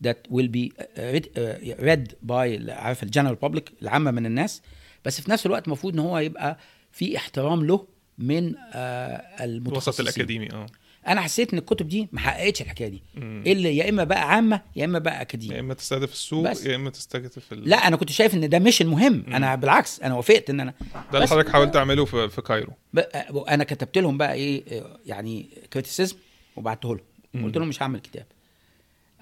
[0.07, 0.83] that will be uh,
[1.15, 4.63] read, uh, read by عارف ال general public العامة من الناس.
[5.05, 6.59] بس في نفس الوقت المفروض إن هو يبقى
[6.93, 7.87] في احترام له
[8.19, 9.73] من آه المتخصصين.
[9.73, 10.67] الوسط الأكاديمي آه.
[11.09, 13.03] أنا حسيت إن الكتب دي ما حققتش الحكاية دي.
[13.15, 13.43] مم.
[13.47, 16.67] اللي يا إما بقى عامة يا إما بقى يا اكاديمي إما تستهدف السوق بس.
[16.67, 17.69] يا إما تستهدف ال...
[17.69, 19.25] لا أنا كنت شايف إن ده مش المهم.
[19.27, 19.35] مم.
[19.35, 20.75] أنا بالعكس أنا وافقت إن أنا
[21.13, 22.73] ده اللي حضرتك حاولت تعمله في, في Cairo.
[22.93, 26.17] بقى أنا كتبت لهم بقى إيه يعني criticism
[26.57, 26.97] وبعته
[27.35, 27.45] لهم.
[27.45, 28.27] قلت لهم مش هعمل كتاب.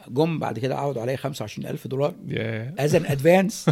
[0.09, 2.14] جم بعد كده عرضوا عليا 25000 دولار.
[2.29, 3.70] yeah as an advance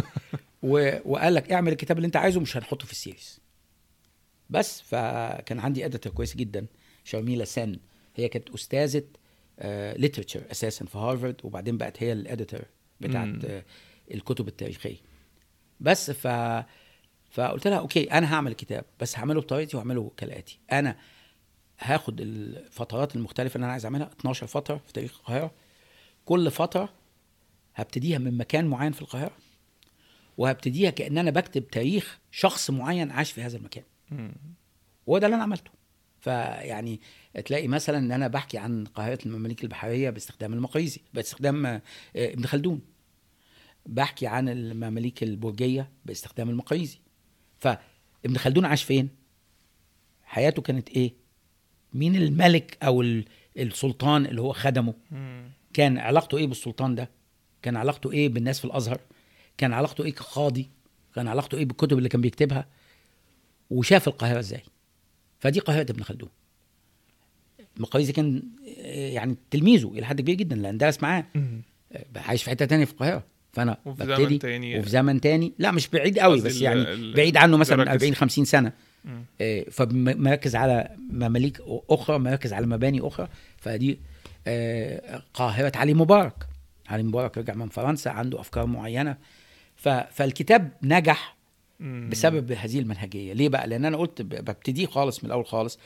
[0.63, 3.39] وقال لك اعمل الكتاب اللي انت عايزه مش هنحطه في ال series.
[4.49, 6.65] بس فكان عندي editor كويس جدا
[7.03, 7.77] شارميلا سن
[8.19, 9.03] هي كانت أستاذة
[9.97, 12.61] literature أساسا في هارفارد وبعدين بقت هي ال editor
[13.01, 13.45] بتاعت.
[13.45, 13.65] آه،
[14.13, 14.97] الكتب التاريخية.
[15.79, 16.27] بس ف
[17.31, 20.59] فقلت لها okay أنا هعمل الكتاب بس هعمله بطريقتي وهعمله كالآتي.
[20.71, 20.97] أنا
[21.79, 25.51] هاخد الفترات المختلفة اللي أنا عايز أعملها 12 فترة في تاريخ القاهرة.
[26.25, 26.89] كل فترة
[27.75, 29.37] هبتديها من مكان معين في القاهرة
[30.37, 33.83] وهبتديها كأن أنا بكتب تاريخ شخص معين عاش في هذا المكان.
[35.07, 35.71] وهو ده اللي أنا عملته.
[36.19, 37.01] فيعني
[37.45, 41.81] تلاقي مثلا إن أنا بحكي عن قاهرة المماليك البحرية باستخدام المقريزي باستخدام آه،
[42.15, 42.81] ابن خلدون.
[43.85, 46.99] بحكي عن المماليك البرجية باستخدام المقريزي.
[47.59, 49.09] فابن خلدون عاش فين؟
[50.23, 51.13] حياته كانت إيه؟
[51.93, 53.25] مين الملك أو ال-
[53.57, 54.93] السلطان اللي هو خدمه.
[55.73, 57.09] كان علاقته إيه بالسلطان ده؟
[57.61, 58.99] كان علاقته إيه بالناس في الأزهر؟
[59.57, 60.69] كان علاقته إيه كقاضي؟
[61.15, 62.67] كان علاقته إيه بالكتب اللي كان بيكتبها؟
[63.69, 64.61] وشاف القاهرة إزاي؟
[65.39, 66.29] فدي قاهرة ابن خلدون.
[67.79, 68.43] المقريزي كان
[68.79, 71.25] آه، يعني تلميذه إلى حد كبير جدا لأن درس معاه.
[71.35, 73.23] آه، عايش في حتة تانية في القاهرة.
[73.53, 74.79] فأنا وفي ببتدي زمن تاني.
[74.79, 75.53] وفي زمن تاني.
[75.59, 77.91] لا مش بعيد قوي بس يعني ال- بعيد عنه مثلا مراكز.
[77.91, 78.71] 40 50 سنة.
[79.41, 83.27] آه، فمركز على مماليك أخرى مركز على مباني أخرى.
[83.57, 83.99] فدي
[84.47, 86.33] آه، قاهرة علي مبارك.
[86.89, 89.17] علي مبارك رجع من فرنسا عنده أفكار معينة.
[89.75, 91.37] ف- فالكتاب نجح.
[92.09, 93.33] بسبب هذه المنهجية.
[93.33, 95.79] ليه بقى؟ لأن أنا قلت ببتديه خالص من الأول خالص.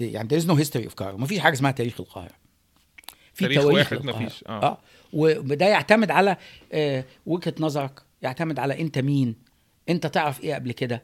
[0.00, 1.14] يعني there is no history of Cairo.
[1.14, 2.34] مفيش حاجة اسمها تاريخ القاهرة.
[3.34, 4.06] في تاريخ تواريخ واحد.
[4.06, 4.62] مفيش، آه.
[4.62, 4.78] آه.
[5.12, 6.36] وده يعتمد على
[6.72, 9.34] آه، وجهة نظرك يعتمد على أنت مين.
[9.88, 11.02] أنت تعرف إيه قبل كده.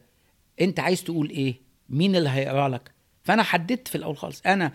[0.60, 1.54] أنت عايز تقول إيه.
[1.88, 2.90] مين اللي هيقرأ لك.
[3.24, 4.42] فأنا حددت في الأول خالص.
[4.46, 4.72] أنا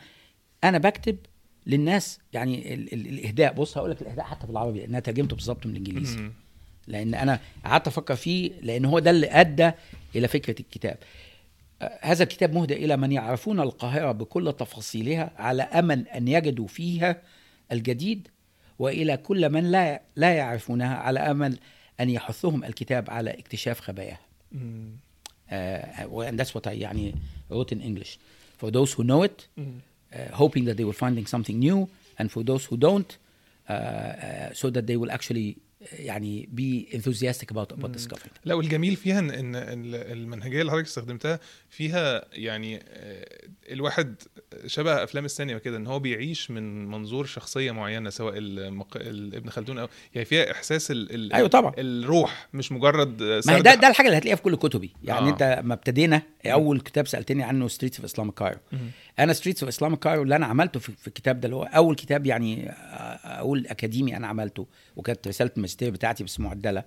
[0.63, 1.17] أنا بكتب
[1.67, 3.53] للناس يعني ال ال الإهداء.
[3.53, 6.29] بص هقول لك الإهداء حتى بالعربي لأن أنا ترجمته بالظبط من الإنجليزي.
[6.88, 9.71] لأن أنا قعدت أفكر فيه لأن هو ده اللي أدى
[10.15, 10.97] إلى فكرة الكتاب.
[10.97, 11.06] آه،
[12.02, 17.22] هذا الكتاب مهدى إلى من يعرفون القاهره بكل تفاصيلها على امل ان يجدوا فيها
[17.72, 18.28] الجديد
[18.80, 21.58] والى كل من لا لا يعرفونها على امل
[22.00, 24.19] ان يحثهم الكتاب على اكتشاف خباياها
[24.54, 27.15] uh, and that's what I يعني
[27.50, 28.19] wrote in English
[28.58, 29.80] for those who know it مم.
[30.13, 31.88] uh, hoping that they will finding something new
[32.19, 33.17] and for those who don't
[33.69, 38.54] uh, uh, so that they will actually uh, يعني be enthusiastic about about discovering لا
[38.56, 44.15] والجميل فيها ان ان ال- المنهجية اللي حضرتك استخدمتها فيها يعني آه، الواحد
[44.65, 48.98] شبه أفلام السينما كده إن هو بيعيش من منظور شخصية معينة سواء المق...
[48.98, 51.15] ال- ابن خلدون أو يعني فيها إحساس ال...
[51.15, 51.34] ال...
[51.34, 51.74] أيوة طبعا.
[51.78, 55.32] الروح مش مجرد ما ده ده الحاجة اللي هتلاقيها في كل كتبي يعني آه.
[55.32, 58.60] أنت ما ابتدينا أول كتاب سألتني عنه Streets of Islamic Cairo.
[59.19, 62.26] أنا Streets of Islamic Cairo اللي أنا عملته في, الكتاب ده اللي هو أول كتاب
[62.26, 62.72] يعني
[63.24, 66.84] أقول أكاديمي أنا عملته وكانت رسالة الماجستير بتاعتي بس معدلة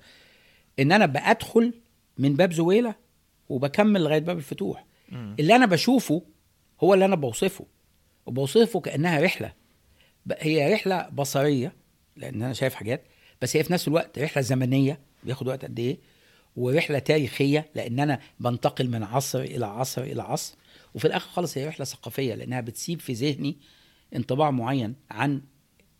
[0.79, 1.75] إن أنا بدخل
[2.18, 2.94] من باب زويلة
[3.49, 4.87] وبكمل لغاية باب الفتوح.
[5.09, 5.37] مم.
[5.40, 6.22] اللي أنا بشوفه
[6.81, 7.66] هو اللي أنا بوصفه
[8.27, 9.53] وبوصفه كأنها رحلة.
[10.38, 11.72] هي رحلة بصرية
[12.16, 13.03] لأن أنا شايف حاجات
[13.42, 15.99] بس هي في نفس الوقت رحلة زمنية بياخد وقت قد إيه
[16.57, 20.55] ورحلة تاريخية لأن أنا بنتقل من عصر إلى عصر إلى عصر.
[20.94, 23.57] وفي الآخر خالص هي رحلة ثقافية لأنها بتسيب في ذهني
[24.16, 25.42] انطباع معين عن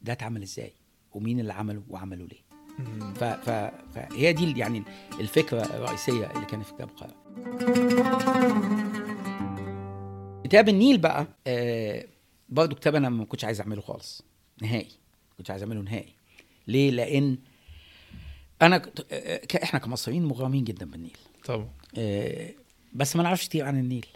[0.07, 0.73] ده اتعمل إزاي؟
[1.13, 2.47] ومين اللي عمله؟ وعمله ليه.
[3.15, 3.25] ف...
[3.25, 3.51] ف...
[3.95, 4.83] فهي دي يعني
[5.21, 7.17] الفكرة الرئيسية اللي كانت في كتاب القاهرة.
[10.45, 12.05] كتاب النيل بقى آه
[12.49, 14.23] برضه كتاب أنا ما كنتش عايز أعمله خالص
[14.63, 14.89] نهائي.
[15.31, 16.13] ما كنتش عايز أعمله نهائي.
[16.69, 17.39] ليه؟ لأن
[18.63, 21.17] أنا كنت- آه، ك- إحنا كمصريين مغرمين جدا بالنيل.
[21.45, 21.69] طبعا.
[21.99, 22.51] آه،
[22.93, 24.07] بس ما نعرفش كتير عن النيل.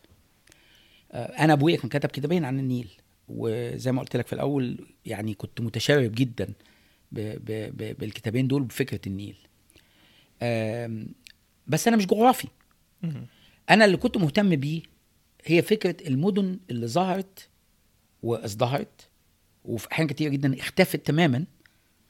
[1.12, 2.88] آه، أنا أبويا كان كتب كتابين عن النيل.
[3.30, 6.52] وزي ما قلت لك في الأول يعني كنت متشرب جدا
[7.12, 9.36] ب ب ب بالكتابين دول بفكرة النيل.
[11.66, 12.48] بس أنا مش جغرافي.
[13.70, 14.82] أنا اللي كنت مهتم بيه
[15.44, 17.48] هي فكرة المدن اللي ظهرت
[18.22, 19.08] وازدهرت
[19.64, 21.44] وفي أحيان كتير جدا اختفت تماما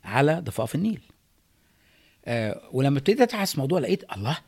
[0.04, 1.00] على ضفاف النيل.
[2.24, 4.38] آه ولما ابتديت أبحث في الموضوع لقيت الله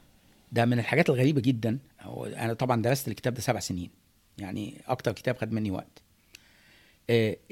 [0.52, 1.78] ده من الحاجات الغريبة جدا.
[2.16, 3.90] أنا طبعا درست الكتاب ده سبع سنين.
[4.38, 6.01] يعني أكتر كتاب خد مني وقت.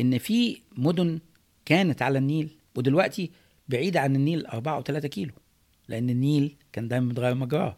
[0.01, 1.19] إن في مدن
[1.67, 3.31] كانت على النيل ودلوقتي
[3.69, 5.33] بعيدة عن النيل 4 أو 3 كيلو
[5.89, 7.77] لأن النيل كان دايما متغير مجراه.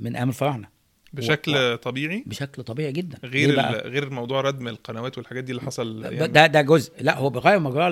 [0.00, 0.68] من أيام الفراعنة.
[1.12, 3.18] بشكل طبيعي؟ بشكل طبيعي جدا.
[3.24, 6.92] غير غير موضوع ردم القنوات والحاجات دي اللي حصل أيام- ده ده جزء.
[7.00, 7.90] لا هو بيغير مجراه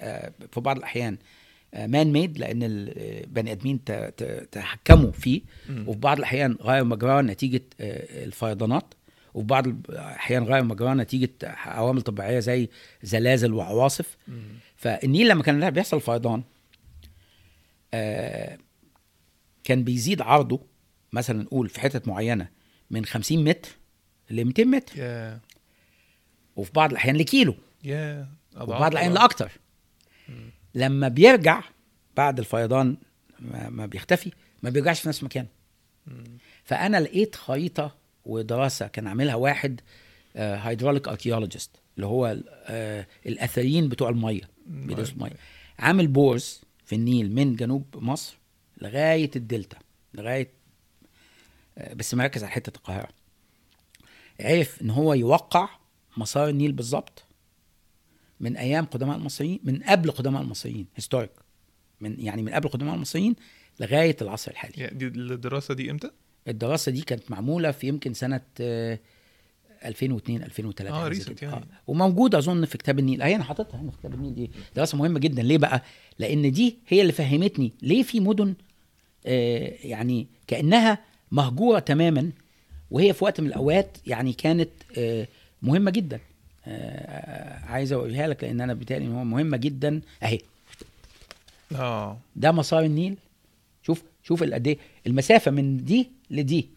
[0.00, 1.18] آه، في بعض الأحيان.
[1.76, 3.80] مان ميد لأن البني آدمين
[4.52, 5.40] تحكموا فيه.
[5.68, 5.84] مم.
[5.88, 8.94] وفي بعض الأحيان غير مجراه نتيجة آه، الفيضانات.
[9.34, 12.68] وفي بعض الاحيان غير مجراه نتيجة عوامل طبيعية زي
[13.02, 14.16] زلازل وعواصف.
[14.76, 16.42] فالنيل لما كان بيحصل فيضان
[17.94, 18.58] آه،
[19.64, 20.60] كان بيزيد عرضه
[21.12, 22.48] مثلا نقول في حتت معينة
[22.90, 23.68] من 50 متر
[24.30, 24.98] ل 200 متر.
[24.98, 25.40] يا
[26.56, 27.54] وفي بعض الأحيان لكيلو.
[27.84, 29.52] يا وفي بعض الأحيان لأكتر.
[30.74, 31.62] لما بيرجع
[32.16, 32.96] بعد الفيضان
[33.40, 35.46] ما ما بيختفي ما بيرجعش في نفس المكان
[36.64, 37.96] فأنا لقيت خريطة
[38.28, 39.80] ودراسة كان عاملها واحد
[40.36, 45.32] hydraulic archaeologist اللي هو آه، الأثريين بتوع المية بيدرسوا الميه
[45.78, 48.38] عامل bores في النيل من جنوب مصر
[48.80, 49.78] لغاية الدلتا
[50.14, 50.50] لغاية
[51.78, 53.08] آه، بس مركز على حتة القاهرة.
[54.40, 55.68] عرف إن هو يوقع
[56.16, 57.24] مسار النيل بالظبط
[58.40, 61.30] من أيام قدماء المصريين من قبل قدماء المصريين historic
[62.00, 63.36] من يعني من قبل قدماء المصريين
[63.80, 64.82] لغاية العصر الحالي.
[64.82, 66.10] يا دي الدراسة دي إمتى؟
[66.48, 68.98] الدراسة دي كانت معمولة في يمكن سنة آه،
[69.84, 71.50] 2002 2003 آه، حاجة زي recent كده.
[71.50, 71.64] يعني.
[71.86, 73.22] وموجود أظن في كتاب النيل.
[73.22, 74.50] اهي أنا حاططها هنا في كتاب النيل دي.
[74.76, 75.42] دراسة مهمة جدا.
[75.42, 75.82] ليه بقى؟
[76.18, 78.54] لأن دي هي اللي فهمتني ليه في مدن
[79.26, 80.98] آه يعني كأنها
[81.32, 82.30] مهجورة تماما
[82.90, 85.26] وهي في وقت من الأوقات يعني كانت آه
[85.62, 86.20] مهمة جدا.
[86.66, 90.00] آه عايز اوريها لك لأن أنا بيتهيألي إن هو مهمة جدا.
[90.22, 90.38] أهي.
[91.74, 92.18] آه.
[92.36, 93.16] ده مسار النيل.
[93.82, 94.78] شوف شوف قد إيه.
[95.06, 96.70] المسافة من دي لدي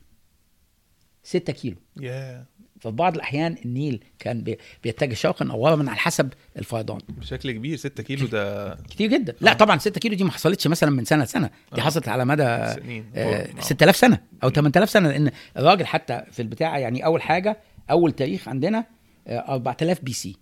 [1.24, 1.76] 6 كيلو.
[2.02, 2.46] يا
[2.80, 7.00] ففي بعض الأحيان النيل كان بي- بيتجه شرقا أو غربا على حسب الفيضان.
[7.10, 9.36] بشكل كبير 6 كيلو ده كتير جدا.
[9.42, 11.50] لا طبعا 6 كيلو دي ما حصلتش مثلا من سنة لسنة.
[11.74, 11.84] دي آه.
[11.84, 13.12] حصلت على مدى سنين.
[13.16, 13.62] آه، آه.
[13.62, 15.10] 6000 سنة أو 8000 سنة.
[15.10, 17.60] لأن الراجل حتى في البتاع يعني أول حاجة
[17.92, 18.86] أول تاريخ عندنا
[19.28, 20.36] آه، 4000 BC.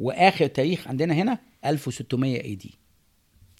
[0.00, 2.74] وآخر تاريخ عندنا هنا 1600 اي دي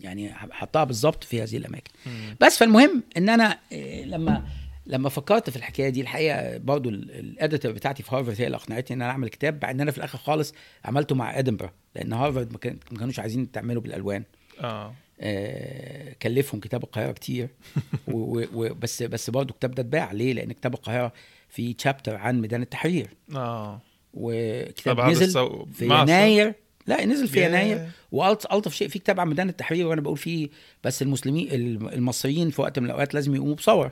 [0.00, 1.90] يعني حطها بالظبط في هذه الأماكن.
[2.06, 2.36] مم.
[2.40, 4.44] بس فالمهم إن أنا آه، لما
[4.86, 8.96] لما فكرت في الحكاية دي الحقيقة برضو ال- الاديتور بتاعتي في هارفارد هي اللي أقنعتني
[8.96, 12.52] إن أنا أعمل كتاب بعد إن أنا في الآخر خالص عملته مع ادنبرا لأن هارفارد
[12.52, 14.22] ما كان- ما كانوش عايزين تعمله بالألوان.
[14.60, 14.94] آه.
[15.20, 17.48] آه، كلفهم كتاب القاهرة كتير.
[18.08, 20.12] و- و- و- بس برضه الكتاب ده اتباع.
[20.12, 21.12] ليه؟ لأن كتاب القاهرة
[21.48, 23.08] في تشابتر عن ميدان التحرير.
[23.34, 23.80] آه.
[24.14, 25.26] وكتاب نزل.
[25.74, 26.54] في يناير
[26.86, 27.44] لا نزل في.
[27.44, 27.88] يناير.
[28.12, 30.48] والطف ألطف شيء في كتاب عن ميدان التحرير وأنا بقول فيه
[30.84, 33.90] بس المسلمين الم- المصريين في وقت من الأوقات لازم يقوموا بصور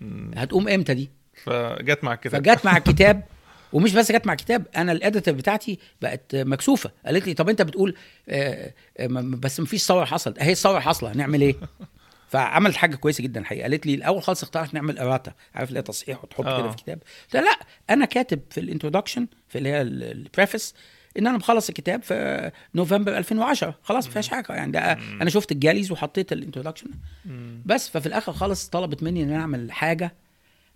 [0.00, 0.30] مم.
[0.36, 1.10] هتقوم إمتى دي؟
[1.44, 3.22] فجت مع كده فجت مع الكتاب.
[3.72, 6.90] ومش بس جت مع الكتاب أنا الاديتور بتاعتي بقت مكسوفة.
[7.06, 7.94] قالت لي طب أنت بتقول
[8.28, 10.38] آه، آه، م- بس مفيش ثورة حصلت.
[10.38, 11.54] أهي الثورة حاصلة هنعمل إيه؟
[12.30, 13.62] فعملت حاجة كويسة جدا الحقيقة.
[13.62, 16.60] قالت لي الأول خالص اقترحت نعمل errata عارف اللي هي تصحيح وتحط آه.
[16.60, 17.58] كده في كتاب قلت لأ
[17.90, 20.74] أنا كاتب في ال introduction في اللي هي ال preface
[21.18, 25.52] إن أنا مخلص الكتاب في نوفمبر 2010 خلاص ما فيهاش حاجة يعني ده أنا شفت
[25.52, 26.90] ال galleys وحطيت ال introduction.
[27.66, 30.14] بس ففي الآخر خالص طلبت مني إن أنا أعمل حاجة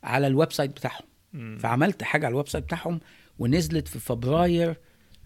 [0.02, 1.04] على ال website بتاعهم.
[1.58, 3.00] فعملت حاجة على ال website بتاعهم
[3.38, 4.76] ونزلت في فبراير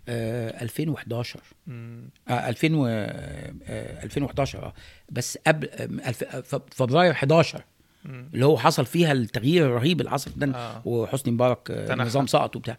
[0.09, 2.11] آه 2011 مم.
[2.29, 4.73] آه 2000 و آه 2011 آه
[5.11, 5.89] بس قبل آه
[6.25, 7.65] آه، فبراير 11
[8.05, 8.31] مم.
[8.35, 10.83] اللي هو حصل فيها التغيير الرهيب اللي حصل ده آه.
[10.85, 11.95] وحسني مبارك آه.
[11.95, 12.79] النظام سقط وبتاع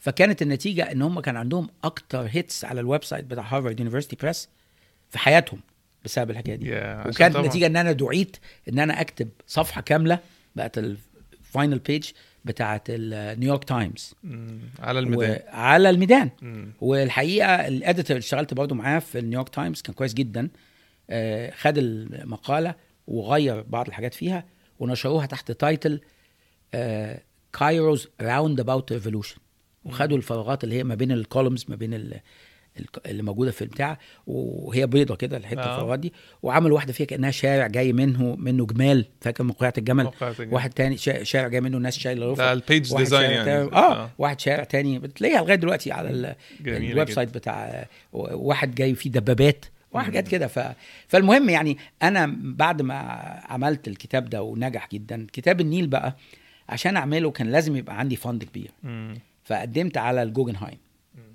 [0.00, 4.48] فكانت النتيجة إن هم كان عندهم أكتر hits على ال website بتاع Harvard University Press
[5.10, 5.60] في حياتهم
[6.04, 7.36] بسبب الحكاية دي عشان وكانت.
[7.36, 8.36] النتيجة إن أنا دعيت
[8.68, 10.18] إن أنا أكتب صفحة كاملة
[10.56, 12.10] بقت ال final page
[12.44, 14.14] بتاعت ال New York Times.
[14.78, 16.72] على الميدان وعلى الميدان مم.
[16.80, 20.48] والحقيقة ال editor اللي اشتغلت برضو معاه في ال New York Times كان كويس جدا
[21.10, 22.74] آه، خد المقالة
[23.06, 24.44] وغير بعض الحاجات فيها
[24.78, 26.00] ونشروها تحت title
[27.52, 29.36] Cairo's roundabout revolution
[29.84, 32.20] وخدوا الفراغات اللي هي ما بين ال columns ما بين ال-
[33.06, 35.74] اللي موجودة في البتاع وهي بيضة كده الحتة آه.
[35.74, 36.12] الفراغات دي.
[36.42, 40.54] وعملوا واحدة فيها كأنها شارع جاي منه منه جمال فاكر موقعة الجمل؟ الجمل.
[40.54, 42.52] واحد تاني شا- شارع جاي منه ناس شايلة رفع.
[42.52, 43.44] ال page design يعني.
[43.44, 44.98] تاني- آه واحد شارع تاني.
[44.98, 47.10] بتلاقيها لغاية دلوقتي على ال web.
[47.10, 50.46] site بتاع واحد جاي فيه دبابات وحاجات كده.
[50.46, 50.58] ف...
[51.08, 52.94] فالمهم يعني أنا بعد ما
[53.48, 56.16] عملت الكتاب ده ونجح جدا كتاب النيل بقى
[56.68, 58.70] عشان أعمله كان لازم يبقى عندي fund كبير.
[59.50, 60.78] فقدمت على ال Guggenheim.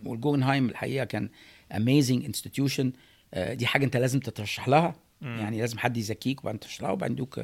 [0.05, 1.29] وال Guggenheim الحقيقة كان
[1.71, 2.91] amazing institution
[3.37, 4.95] دي حاجة انت لازم تترشح لها.
[5.21, 5.37] مم.
[5.39, 7.39] يعني لازم حد يزكيك وبعدين ترشح لها وبعدين يدوك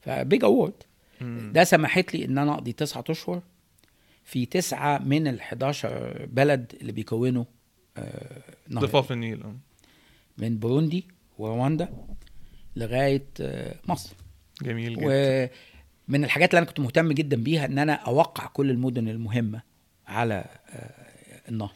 [0.00, 0.74] ف big award.
[1.52, 3.42] ده سمحت لي إن أنا أقضي تسعة أشهر
[4.24, 7.44] في تسعة من ال 11 بلد اللي بيكونوا
[7.96, 8.84] آه، نهر.
[8.84, 9.56] ضفاف النيل آه.
[10.38, 11.06] من بوروندي
[11.38, 11.88] ورواندا
[12.76, 14.14] لغاية آه، مصر.
[14.62, 15.04] جميل جدا.
[16.08, 19.73] ومن الحاجات اللي أنا كنت مهتم جدا بيها إن أنا أوقع كل المدن المهمة.
[20.06, 20.90] على آه،
[21.48, 21.72] النهر.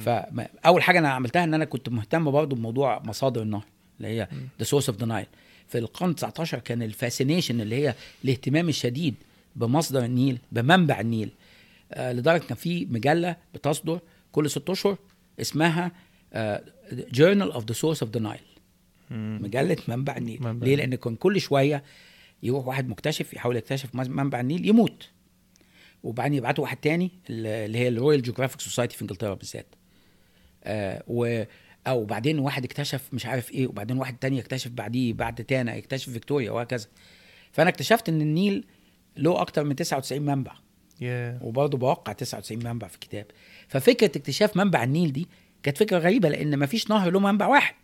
[0.00, 3.64] فاول حاجة أنا عملتها إن أنا كنت مهتم برضه بموضوع مصادر النهر
[3.98, 5.26] اللي هي the source of the Nile
[5.68, 9.14] في القرن 19 كان ال fascination اللي هي الاهتمام الشديد
[9.56, 11.30] بمصدر النيل بمنبع النيل
[11.92, 14.00] آه لدرجة كان في مجلة بتصدر
[14.32, 14.96] كل ست أشهر
[15.40, 15.92] اسمها
[16.92, 18.40] Journal of the Source of the Nile.
[19.42, 20.42] مجلة منبع النيل.
[20.42, 20.76] منبع ليه.
[20.76, 21.82] لأن كان كل شوية
[22.42, 25.08] يروح واحد مكتشف يحاول يكتشف منبع النيل يموت.
[26.02, 29.66] وبعدين يبعتوا واحد تاني اللي هي ال Royal Geographic Society في إنجلترا بالذات.
[30.64, 31.42] آه و
[31.86, 36.12] أو بعدين واحد اكتشف مش عارف إيه وبعدين واحد تاني يكتشف بعديه بعد تانا يكتشف
[36.12, 36.86] فيكتوريا وهكذا.
[37.52, 38.64] فأنا اكتشفت إن النيل
[39.16, 40.52] له أكتر من 99 منبع.
[41.00, 43.26] يا وبرضه بوقع 99 منبع في الكتاب.
[43.68, 45.28] ففكرة اكتشاف منبع النيل دي
[45.62, 47.74] كانت فكرة غريبة لأن ما فيش نهر له منبع واحد.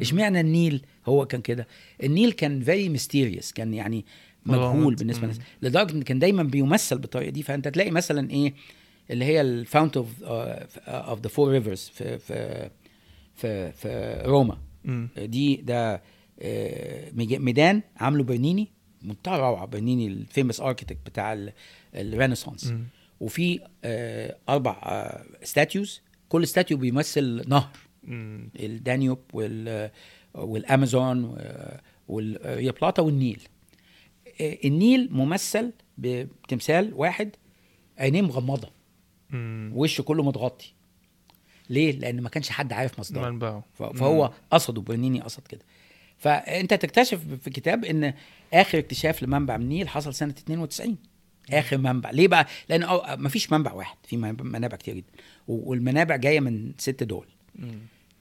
[0.00, 1.68] اشمعنى النيل هو كان كده؟
[2.02, 4.04] النيل كان very mysterious كان يعني
[4.46, 4.94] مجهول.
[4.94, 5.22] بالنسبة.
[5.22, 8.54] للناس لدرجة إن كان دايما بيمثل بالطريقة دي فأنت تلاقي مثلا إيه
[9.10, 12.70] اللي هي ال Fountain of of the Four Rivers في في
[13.34, 15.08] في في روما مم.
[15.18, 16.02] دي ده
[16.42, 18.68] آه، ميدان عامله برنيني
[19.02, 21.52] منتهى روعة برنيني ال famous architect بتاع ال-
[21.94, 22.74] ال Renaissance.
[23.20, 27.68] وفي آه أربع آه statues كل statue بيمثل نهر.
[28.08, 29.90] الدانيوب وال
[30.34, 31.36] والامازون
[32.08, 33.48] والريو بلاتا والنيل آه،
[34.40, 37.30] النيل ممثل بتمثال واحد
[37.98, 38.70] عينيه مغمضة.
[39.74, 40.72] وشه كله متغطي.
[41.70, 43.30] ليه؟ لأن ما كانش حد عارف مصدره.
[43.30, 43.64] منبعه.
[43.74, 45.60] فهو قصده برنيني قصد كده.
[46.18, 48.14] فأنت تكتشف في كتاب إن
[48.52, 50.96] آخر اكتشاف لمنبع من النيل حصل سنة 92
[51.52, 52.10] آخر منبع.
[52.10, 52.80] ليه بقى؟ لأن
[53.18, 53.96] ما فيش منبع واحد.
[54.06, 55.12] في من- منابع كتير جدا.
[55.48, 57.26] والمنابع جاية من ست دول.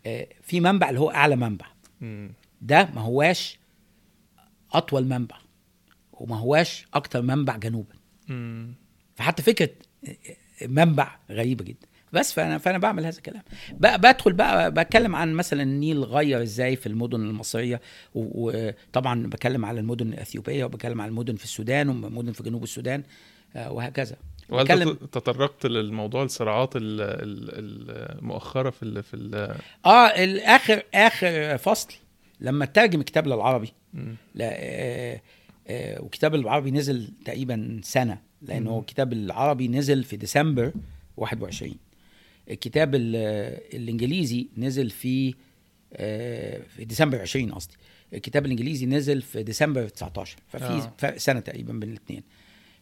[0.05, 1.65] آه، في منبع اللي هو أعلى منبع.
[2.61, 3.57] ده ما هواش
[4.73, 5.35] أطول منبع.
[6.13, 7.93] وما هواش أكتر منبع جنوبا.
[8.27, 8.73] مم.
[9.15, 9.69] فحتى فكرة
[10.67, 11.87] منبع غريبة جدا.
[12.13, 13.41] بس فانا فأنا بعمل هذا الكلام.
[13.71, 17.81] بقى بدخل بقى بتكلم عن مثلا النيل غير إزاي في المدن المصرية.
[18.15, 23.03] وطبعا بتكلم على المدن الإثيوبية وبتكلم على المدن في السودان ومدن في جنوب السودان
[23.55, 24.15] آه، وهكذا.
[24.49, 29.55] وهل تطرقت للموضوع الصراعات ال- ال- المؤخرة في ال في ال
[29.85, 31.93] آه الآخر آخر فصل
[32.39, 33.73] لما ترجم الكتاب للعربي.
[34.35, 35.21] لا آه
[35.69, 40.73] وكتاب العربي نزل تقريبا سنة لأن هو الكتاب العربي نزل في ديسمبر
[41.17, 41.75] 21
[42.51, 43.15] الكتاب ال-
[43.75, 45.33] الإنجليزي نزل في
[45.93, 47.73] آه في ديسمبر 20 قصدي.
[48.13, 50.93] الكتاب الإنجليزي نزل في ديسمبر 19 ففي آه.
[50.97, 52.23] فرق سنة تقريبا بين الاثنين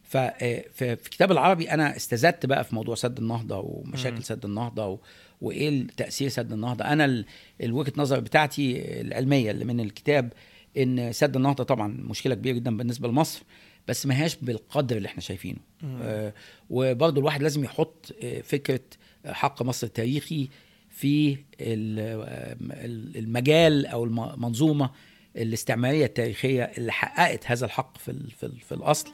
[0.02, 4.22] ففي الكتاب العربي أنا استزدت بقى في موضوع سد النهضة ومشاكل مم.
[4.22, 4.98] سد النهضة و...
[5.40, 6.84] وإيه تاثير سد النهضة.
[6.84, 7.24] أنا ال-
[7.62, 10.32] الوجهة نظر بتاعتي العلمية اللي من الكتاب
[10.76, 13.42] إن سد النهضة طبعا مشكلة كبيرة جدا بالنسبة لمصر
[13.88, 15.58] بس ما هياش بالقدر اللي إحنا شايفينه.
[16.02, 16.32] آه
[16.70, 18.80] وبرضه الواحد لازم يحط آه، فكرة
[19.26, 20.48] حق مصر التاريخي
[20.90, 24.90] في آه، ال- المجال أو المنظومه
[25.36, 29.08] الاستعمارية التاريخية اللي حققت هذا الحق في في, في الأصل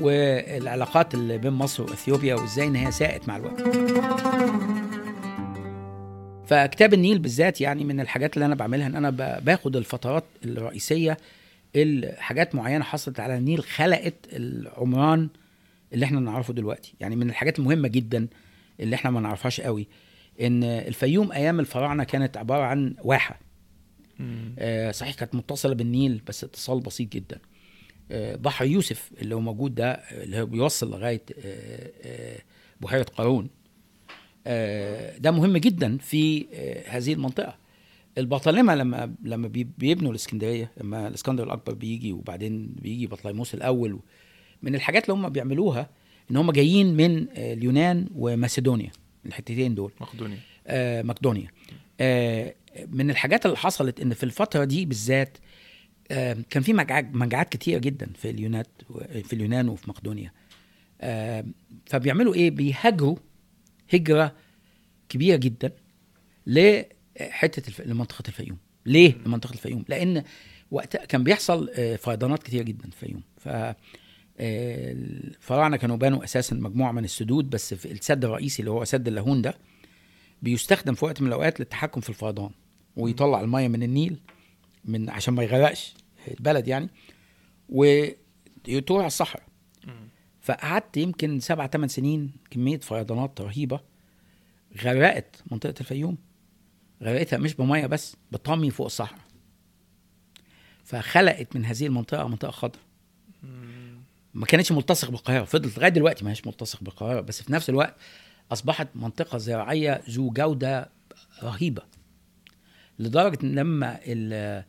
[0.00, 3.62] والعلاقات اللي بين مصر وإثيوبيا وإزاي إن هي ساءت مع الوقت.
[6.52, 11.16] فكتاب النيل بالذات يعني من الحاجات اللي أنا بعملها إن أنا باخد الفترات الرئيسية
[11.76, 15.28] الحاجات معينة حصلت على النيل خلقت العمران
[15.92, 16.94] اللي إحنا نعرفه دلوقتي.
[17.00, 18.28] يعني من الحاجات المهمة جدا
[18.80, 19.86] اللي إحنا ما نعرفهاش قوي
[20.40, 23.40] إن الفيوم أيام الفراعنة كانت عبارة عن واحة.
[24.58, 27.38] آه، صحيح كانت متصلة بالنيل بس اتصال بسيط جدا.
[28.10, 32.38] آه، بحر يوسف اللي هو موجود ده اللي هو بيوصل لغاية آه، آه،
[32.80, 33.48] بحيرة قارون.
[35.18, 37.54] ده مهم جدا في آه، هذه المنطقة.
[38.18, 43.98] البطالمه لما لما بي- بيبنوا الإسكندرية لما الإسكندر الأكبر بيجي وبعدين بيجي بطليموس الأول
[44.62, 45.90] من الحاجات اللي هم بيعملوها
[46.30, 48.90] إن هم جايين من آه، اليونان وماسيدونيا
[49.26, 49.92] الحتتين دول.
[50.00, 50.38] مقدونيا.
[50.66, 51.48] آه، مقدونيا.
[52.00, 52.54] آه،
[52.90, 55.38] من الحاجات اللي حصلت إن في الفترة دي بالذات
[56.10, 58.64] آه، كان في مجاعات مجاعات كتيره جدا في اليونان
[59.24, 60.32] في اليونان وفي مقدونيا.
[61.00, 61.44] آه،
[61.86, 63.16] فبيعملوا إيه؟ بيهاجروا
[63.94, 64.32] هجرة
[65.08, 65.72] كبيرة جدا
[66.46, 67.80] لحتة الف...
[67.80, 68.58] لمنطقة الفيوم.
[68.86, 70.24] ليه لمنطقة الفيوم؟ لأن
[70.70, 73.22] وقتها كان بيحصل آه، فيضانات كتيرة جدا في الفيوم.
[73.38, 73.76] ف آه،
[74.92, 79.42] الفراعنة كانوا بنوا أساسا مجموعة من السدود بس في السد الرئيسي اللي هو سد اللاهون
[79.42, 79.54] ده
[80.42, 82.50] بيستخدم في وقت من الأوقات للتحكم في الفيضان
[82.96, 84.20] ويطلع المية من النيل
[84.84, 85.94] من عشان ما يغرقش
[86.38, 86.88] البلد يعني
[87.68, 89.42] ويطوع الصحراء.
[89.46, 89.51] مم.
[90.42, 93.80] فقعدت يمكن سبع ثمان سنين كمية فيضانات رهيبة
[94.82, 96.18] غرقت منطقة الفيوم.
[97.02, 99.20] غرقتها مش بمية بس بطمي فوق الصحراء.
[100.84, 102.82] فخلقت من هذه المنطقة منطقة خضراء.
[104.34, 105.44] ما كانتش ملتصق بالقاهرة.
[105.44, 107.96] فضلت لغاية دلوقتي ما هيش ملتصق بالقاهرة بس في نفس الوقت
[108.52, 110.90] أصبحت منطقة زراعية ذو جودة
[111.42, 111.82] رهيبة.
[112.98, 114.64] لدرجة إن لما ال-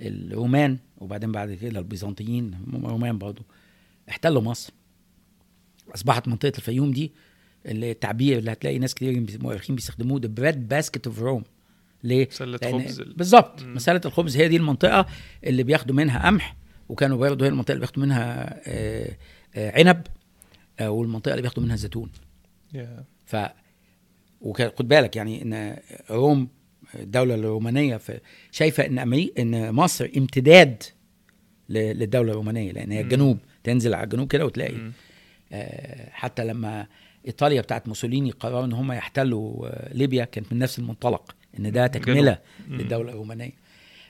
[0.00, 3.42] الرومان وبعدين بعد كده البيزنطيين هم رومان برضو
[4.08, 4.72] احتلوا مصر.
[5.94, 7.12] أصبحت منطقة الفيوم دي
[7.66, 11.42] التعبير اللي هتلاقي ناس كتير مؤرخين بيستخدموه the bread basket of Rome
[12.04, 12.28] ليه؟
[12.58, 13.74] لأن- خبز ال- بالظبط مم.
[13.74, 15.06] مساله الخبز هي دي المنطقة
[15.44, 16.56] اللي بياخدوا منها قمح
[16.88, 19.16] وكانوا برضه هي المنطقة اللي بياخدوا منها آه،
[19.54, 20.02] آه، عنب
[20.80, 22.10] آه، والمنطقة اللي بياخدوا منها زيتون.
[23.26, 23.36] ف
[24.40, 25.76] وكان خد بالك يعني إن
[26.10, 26.48] روم
[26.94, 28.20] الدولة الرومانية في
[28.52, 29.32] شايفة إن أمري...
[29.38, 30.82] إن مصر امتداد
[31.68, 33.00] للدولة الرومانية لأن هي.
[33.00, 34.90] الجنوب تنزل على الجنوب كده وتلاقي
[36.10, 36.86] حتى لما
[37.26, 41.86] إيطاليا بتاعت موسوليني قرروا إن هم يحتلوا آه، ليبيا كانت من نفس المنطلق إن ده
[41.86, 42.38] تكملة.
[42.68, 43.52] للدولة الرومانية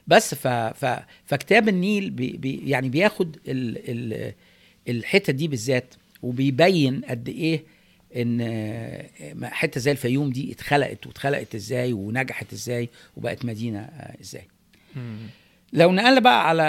[0.07, 0.49] بس ف...
[0.49, 1.01] ف...
[1.27, 2.33] فكتاب النيل بي...
[2.37, 2.71] بي...
[2.71, 3.79] يعني بياخد ال...
[3.91, 4.33] ال...
[4.89, 7.65] الحتة دي بالذات وبيبين قد إيه
[8.17, 9.09] إن آه،
[9.43, 14.47] حتة زي الفيوم دي اتخلقت واتخلقت إزاي ونجحت إزاي وبقت مدينة آه، إزاي.
[15.73, 16.63] لو نقلنا بقى على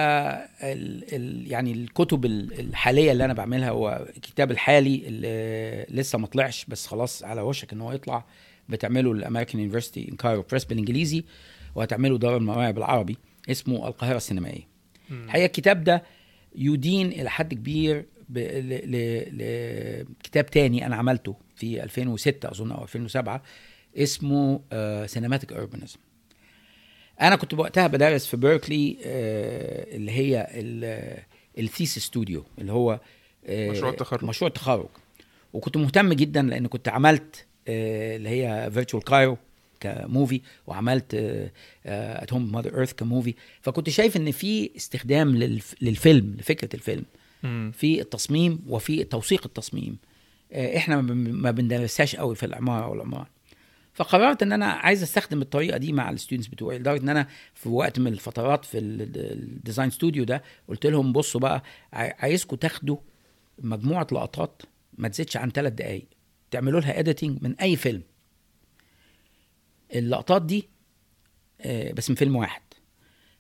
[0.64, 6.28] ال ال يعني الكتب ال- الحالية اللي أنا بعملها هو الكتاب الحالي اللي لسه ما
[6.28, 8.26] طلعش بس خلاص على وشك إن هو يطلع
[8.70, 11.24] بتعمله ال American University in Cairo Press بالإنجليزي
[11.76, 13.18] وهتعمله دار المواهب بالعربي
[13.52, 14.68] اسمه القاهرة السينمائية.
[15.12, 16.04] الحقيقة الكتاب ده
[16.56, 18.06] يدين إلى حد كبير
[19.32, 23.44] لكتاب تاني أنا عملته في 2006 أظن أو 2007
[23.98, 24.62] اسمه
[25.06, 25.98] Cinematic Urbanism
[27.22, 30.48] أنا كنت وقتها بدرس في بيركلي آه، اللي هي
[31.58, 33.00] ال thesis studio اللي هو
[33.46, 34.24] آه، مشروع التخرج.
[34.26, 34.88] مشروع التخرج.
[35.54, 39.38] وكنت مهتم جدا لأن كنت عملت آه، اللي هي Virtual Cairo
[39.80, 41.14] ك movie وعملت
[41.86, 47.04] At Home Mother Earth ك movie فكنت شايف إن في استخدام للف- للفيلم لفكرة الفيلم.
[47.72, 49.98] في التصميم وفي توثيق التصميم.
[50.54, 53.26] إحنا ما بن- ما بندرسهاش قوي في العمارة أو العمران
[53.94, 57.70] فقررت إن أنا عايز أستخدم الطريقة دي مع ال students بتوعي لدرجة إن أنا في
[57.70, 61.64] وقت من الفترات في ال- ال design studio ده قلت لهم بصوا بقى
[61.94, 62.98] عاي- عايزكم تاخدوا
[63.60, 64.62] مجموعة لقطات
[64.98, 66.06] ما تزيدش عن ثلاث دقائق
[66.52, 68.02] تعملوا لها editing من أي فيلم.
[69.96, 70.70] اللقطات دي
[71.62, 72.62] آه، بس من فيلم واحد.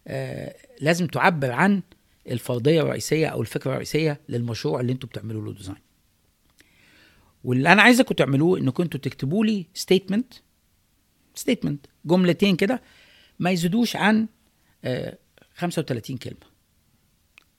[0.07, 1.81] آه، لازم تعبر عن
[2.27, 5.77] الفرضية الرئيسية أو الفكرة الرئيسية للمشروع اللي أنتوا بتعملوا له design
[7.43, 10.33] واللي أنا عايزكم تعملوه انكم أنتوا تكتبوا لي statement
[11.35, 12.81] statement جملتين كده
[13.39, 14.27] ما يزيدوش عن
[14.83, 15.17] آه،
[15.55, 16.37] 35 كلمة.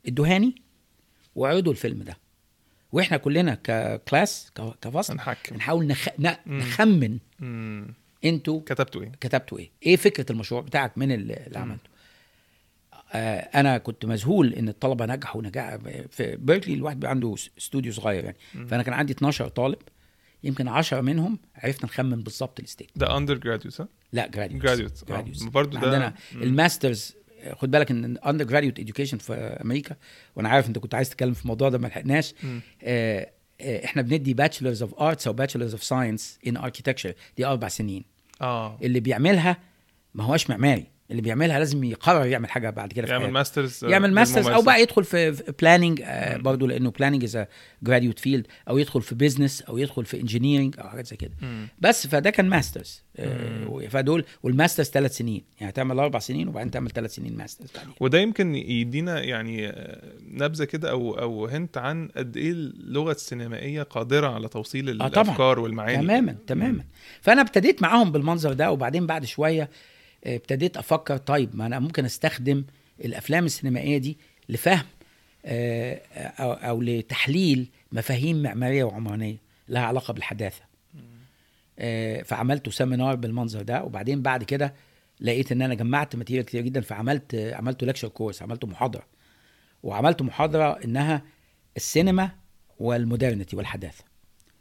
[0.07, 0.55] ادوهالي
[1.35, 2.17] واعرضوا الفيلم ده.
[2.93, 4.51] وإحنا كلنا ك class
[4.83, 6.09] كفصل هنحكم نحاول نخ...
[6.19, 6.35] ن...
[6.47, 7.19] نخمن.
[8.25, 11.94] أنتوا كتبتوا إيه؟ كتبتوا إيه؟ إيه فكرة المشروع بتاعك من اللي عملته؟ آه
[13.15, 15.77] أنا كنت مذهول إن الطلبة نجحوا نجاح
[16.11, 18.67] في بيركلي الواحد بيبقى عنده استوديو صغير يعني مم.
[18.67, 19.79] فأنا كان عندي 12 طالب
[20.45, 24.63] يمكن 10 منهم عرفنا نخمن بالظبط ال state ده undergraduate صح؟ لا graduate
[25.09, 26.15] graduate برضه ده عندنا.
[26.35, 27.15] ال masters
[27.53, 29.97] خد بالك إن undergraduate education في أمريكا
[30.37, 32.35] وأنا عارف أنت كنت عايز تتكلم في الموضوع ده ما لحقناش.
[32.83, 37.69] آه، آه، إحنا بندي bachelors of arts أو bachelors of science in architecture دي أربع
[37.69, 38.05] سنين
[38.41, 39.57] آه اللي بيعملها
[40.15, 43.31] ما هوش معماري اللي بيعملها لازم يقرر يعمل حاجة بعد كده يعمل.
[43.31, 46.43] masters يعمل masters أو بقى يدخل في planning مم.
[46.43, 47.45] برضه لأنه planning is
[47.83, 51.33] graduate field أو يدخل في business أو يدخل في engineering أو حاجات زي كده.
[51.79, 53.89] بس فده كان masters مم.
[53.89, 57.69] فدول وال masters ثلاث سنين يعني تعمل أربع سنين وبعدين تعمل ثلاث سنين masters.
[58.01, 63.83] وده يمكن يدينا يعني آه، نبذة كده أو أو hint عن قد إيه اللغة السينمائية
[63.83, 65.07] قادرة على توصيل آه،.
[65.07, 66.85] الأفكار والمعاني تماما تماما
[67.21, 69.69] فأنا ابتديت معاهم بالمنظر ده وبعدين بعد شوية آه،
[70.27, 72.65] ابتديت أفكر طيب ما أنا ممكن استخدم
[73.05, 74.19] الافلام السينمائية دي
[74.49, 74.85] لفهم
[75.47, 79.37] آه، أو, أو لتحليل مفاهيم معمارية وعمرانية
[79.69, 80.63] لها علاقة بالحداثة
[81.79, 84.75] آه، فعملت seminar بالمنظر ده وبعدين بعد كده
[85.21, 89.07] لقيت إن أنا جمعت material كتير جدا فعملت عملته lecture course عملته محاضرة
[89.83, 91.23] وعملت محاضرة إنها
[91.77, 92.31] السينما
[92.79, 94.05] وال modernity والحداثة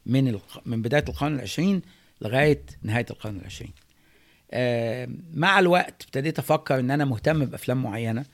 [0.06, 0.40] من.
[0.66, 1.82] من بداية القرن العشرين
[2.22, 3.74] لغاية نهاية القرن العشرين
[5.34, 8.26] مع الوقت ابتديت أفكر ان أنا مهتم بافلام معينة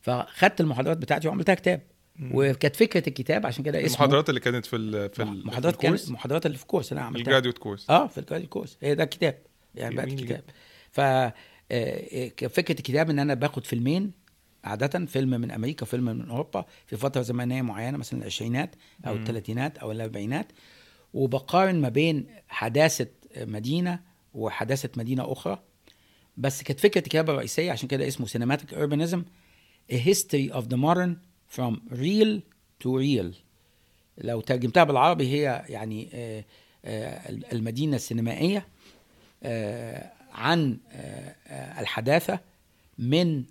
[0.00, 1.80] فخدت المحاضرات بتاعتي وعملتها كتاب.
[2.32, 5.80] وكانت فكرة الكتاب عشان كده اسمه المحاضرات اللي كانت في ال في ال- محاضرات في
[5.82, 7.20] كانت المحاضرات اللي في ال course اللي أنا عملتها.
[7.20, 7.90] ال graduate course.
[7.90, 8.78] آه في الجراديوت كورس.
[8.82, 9.38] هي ده الكتاب.
[9.74, 10.42] يعني بقت الكتاب.
[10.90, 11.32] ف آه،
[11.72, 14.12] آه، فكرة الكتاب إن أنا باخد فيلمين
[14.64, 18.74] عادة فيلم من أمريكا وفيلم من أوروبا في فترة زمنية معينة مثلا العشرينات
[19.06, 19.12] مم.
[19.12, 20.46] الثلاثينات أو الأربعينات
[21.14, 23.06] وبقارن ما بين حداثة
[23.36, 24.00] مدينة
[24.34, 25.58] وحداثة مدينة أخرى.
[26.36, 29.20] بس كانت فكرة الكتاب الرئيسية عشان كده اسمه Cinematic Urbanism
[29.92, 31.16] A History of the Modern
[31.56, 32.40] from Real
[32.84, 33.34] to Real.
[34.18, 36.44] لو ترجمتها بالعربي هي يعني آه،
[36.84, 38.66] آه، المدينة السينمائية
[39.42, 40.78] آه، عن
[41.78, 42.40] الحداثة
[42.98, 43.44] من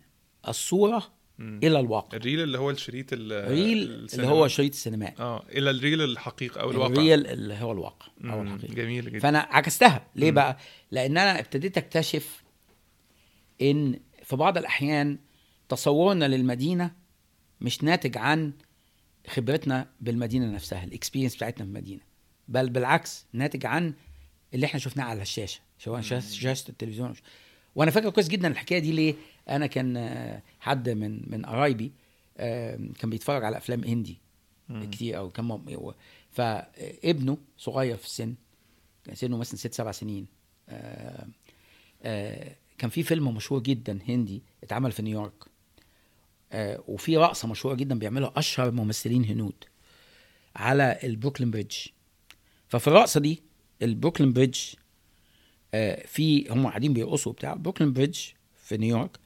[0.48, 1.08] الصورة
[1.40, 1.60] مم.
[1.64, 2.18] إلى الواقع.
[2.18, 4.28] الريل اللي هو الشريط ال- ريل اللي السينما.
[4.30, 6.92] هو شريط السينمائي آه إلى الريل الحقيقي أو الواقع.
[6.94, 8.54] الريل اللي هو الواقع أو مم.
[8.56, 8.74] الحقيقة.
[8.74, 9.20] جميل جدا.
[9.20, 10.08] فأنا عكستها.
[10.16, 10.36] ليه مم.
[10.36, 10.58] بقى؟
[10.92, 12.44] لأن أنا ابتديت أكتشف
[13.62, 15.18] إن في بعض الأحيان
[15.70, 16.92] تصورنا للمدينة
[17.62, 18.54] مش ناتج عن
[19.28, 22.02] خبرتنا بالمدينة نفسها الاكسبيرينس بتاعتنا في المدينة.
[22.48, 23.94] بل بالعكس ناتج عن
[24.54, 27.14] اللي إحنا شفناه على الشاشة سواء شاشة التلفزيون.
[27.76, 29.16] وأنا فاكر كويس جدا الحكاية دي ليه؟
[29.50, 31.92] أنا كان آه، حد من من قرايبي
[32.38, 34.18] آه، كان بيتفرج على أفلام هندي.
[34.92, 35.94] كتير أو كم و-
[36.32, 38.36] فابنه صغير في السن
[39.06, 40.28] كان سنه مثلا ست سبع سنين
[40.70, 41.28] آه،
[42.04, 45.44] آه، كان في فيلم مشهور جدا هندي اتعمل في نيويورك
[46.52, 49.64] آه، وفي رقصة مشهورة جدا بيعملها أشهر ممثلين هنود
[50.56, 51.78] على ال Brooklyn Bridge.
[52.68, 53.42] ففي الرقصة دي
[53.82, 54.60] ال Brooklyn Bridge
[55.74, 58.20] آه، في هم قاعدين بيرقصوا بتاع Brooklyn Bridge
[58.64, 59.18] في نيويورك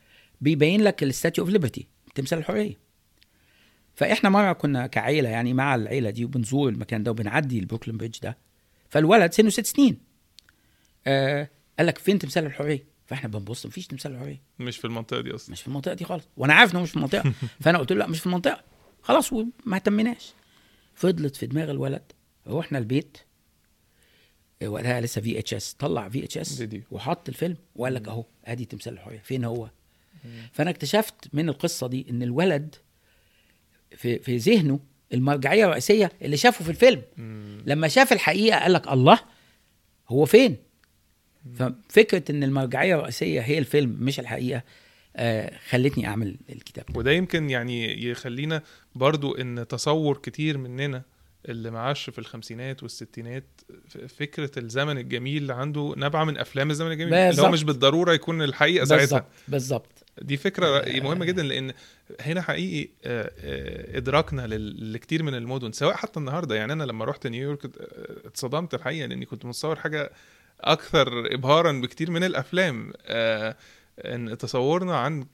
[0.41, 2.77] بيبين لك ال Statue of Liberty تمثال الحرية.
[3.95, 8.19] فإحنا مرة كنا كعيلة يعني مع العيلة دي وبنزور المكان ده وبنعدي ال Brooklyn Bridge
[8.19, 8.37] ده.
[8.89, 9.97] فالولد سنه ست سنين.
[11.07, 14.41] آه قال لك فين تمثال الحرية؟ فإحنا بنبص مفيش تمثال الحرية.
[14.59, 15.51] مش في المنطقة دي أصلا.
[15.51, 16.27] مش في المنطقة دي خالص.
[16.37, 17.33] وأنا عارف إنه مش في المنطقة.
[17.61, 18.63] فأنا قلت له لا مش في المنطقة.
[19.01, 20.33] خلاص وما اهتمناش
[20.93, 22.11] فضلت في دماغ الولد.
[22.47, 23.17] رحنا البيت.
[24.65, 26.63] وقتها لسه في اتش اس طلع في اتش اس.
[26.91, 29.19] وحط الفيلم وقال لك أهو أدي تمثال الحرية.
[29.19, 29.69] فين هو؟
[30.53, 32.75] فأنا اكتشفت من القصة دي إن الولد
[33.95, 34.79] في في ذهنه
[35.13, 37.63] المرجعية الرئيسية اللي شافه في الفيلم مم.
[37.65, 39.19] لما شاف الحقيقة قال لك الله
[40.09, 40.55] هو فين
[41.55, 44.63] ففكرة إن المرجعية الرئيسية هي الفيلم مش الحقيقة
[45.15, 46.99] آه خلتني أعمل الكتاب ده.
[46.99, 48.63] وده يمكن يعني يخلينا
[48.95, 51.03] برضو إن تصور كتير مننا
[51.49, 53.61] اللي معاش في الخمسينات والستينات
[54.07, 57.51] فكرة الزمن الجميل اللي عنده نابعه من أفلام الزمن الجميل اللي هو.
[57.51, 59.03] مش بالضرورة يكون الحقيقة ساعتها.
[59.03, 60.05] بالظبط بالظبط.
[60.21, 61.73] دي فكرة مهمة جدا لأن
[62.21, 66.55] هنا حقيقي آه، آه، إدراكنا لكتير من المدن سواء حتى النهارده.
[66.55, 70.11] يعني أنا لما رحت نيويورك آه، اتصدمت الحقيقة لأني كنت متصور حاجة
[70.61, 72.93] أكثر ابهارا بكتير من الأفلام.
[73.05, 73.55] آه،
[74.05, 75.25] إن تصورنا عن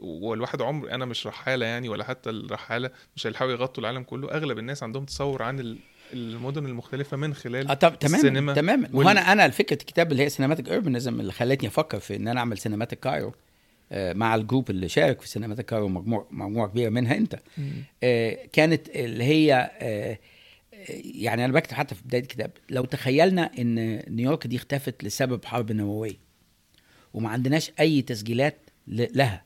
[0.00, 4.58] والواحد عمر أنا مش رحالة يعني ولا حتى الرحالة مش هيحاولوا يغطوا العالم كله أغلب
[4.58, 5.78] الناس عندهم تصور عن ال-
[6.12, 10.22] المدن المختلفة من خلال آه طب تمام السينما تمام وال- وأنا أنا فكره الكتاب اللي
[10.22, 13.32] هي Cinematic Urbanism اللي خلتني أفكر في إن أنا أعمل Cinematic Cairo
[13.92, 17.38] آه، مع ال group اللي شارك في Cinematic Cairo مجموعه مجموعة كبيرة منها أنت.
[18.02, 20.18] آه، كانت اللي هي آه،
[21.04, 25.72] يعني أنا بكتب حتى في بداية الكتاب لو تخيلنا إن نيويورك دي اختفت لسبب حرب
[25.72, 26.31] نووية.
[27.14, 29.44] وما عندناش أي تسجيلات لها.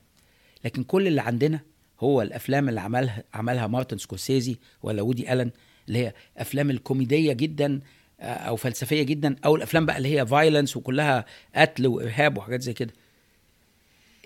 [0.64, 1.60] لكن كل اللي عندنا
[2.00, 5.50] هو الأفلام اللي عملها عملها مارتن سكورسيزي ولا وودي ألن
[5.88, 7.80] اللي هي أفلام الكوميدية جدا
[8.20, 12.72] آه، أو فلسفية جدا أو الأفلام بقى اللي هي violence وكلها قتل وإرهاب وحاجات زي
[12.72, 12.92] كده.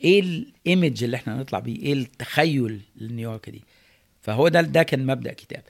[0.05, 3.63] إيه ال image اللي إحنا نطلع بيه؟ إيه التخيل لنيويورك دي؟
[4.23, 5.63] فهو ده ده كان مبدأ كتاب.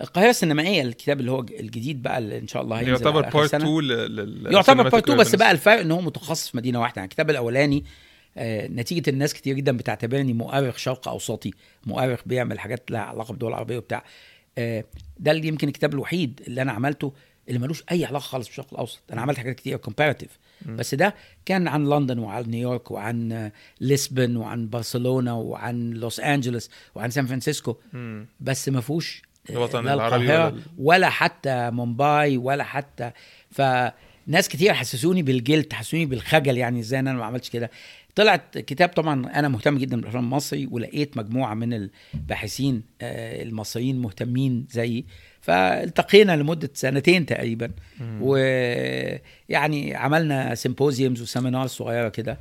[0.00, 3.64] القاهرة السينمائية الكتاب اللي هو الجديد بقى اللي إن شاء الله هينزل يعتبر part السنة.
[3.64, 6.94] 2 لل يعتبر part 2 بس بقى الفرق إن هو متخصص في مدينة واحدة.
[6.96, 7.84] يعني الكتاب الأولاني
[8.38, 11.50] آه نتيجة الناس كتير جدا بتعتبرني مؤرخ شرق أوسطي
[11.86, 14.04] مؤرخ بيعمل حاجات لها علاقة بالدول العربية وبتاع.
[14.58, 14.84] آه
[15.18, 17.12] ده اللي يمكن الكتاب الوحيد اللي أنا عملته
[17.48, 19.00] اللي ملوش أي علاقة خالص بالشرق الأوسط.
[19.12, 21.14] أنا عملت حاجات كتير comparative بس ده
[21.46, 27.26] كان عن لندن وعن نيويورك وعن آه، لشبونة وعن برشلونة وعن لوس أنجلوس وعن سان
[27.26, 27.76] فرانسيسكو.
[28.40, 33.10] بس ما فيهوش الوطن لا العربي ولا ولا حتى مومباي ولا حتى
[33.50, 37.70] فناس كتير حسسوني بالguilt حسسوني بالخجل يعني إزاي أنا ما عملتش كده.
[38.14, 44.66] طلعت كتاب طبعا أنا مهتم جدا بالأفلام المصري ولقيت مجموعة من الباحثين آه، المصريين مهتمين
[44.70, 45.04] زيي.
[45.40, 47.70] فالتقينا لمدة سنتين تقريبا.
[48.20, 52.38] ويعني عملنا symposiums و seminar صغيرة كده.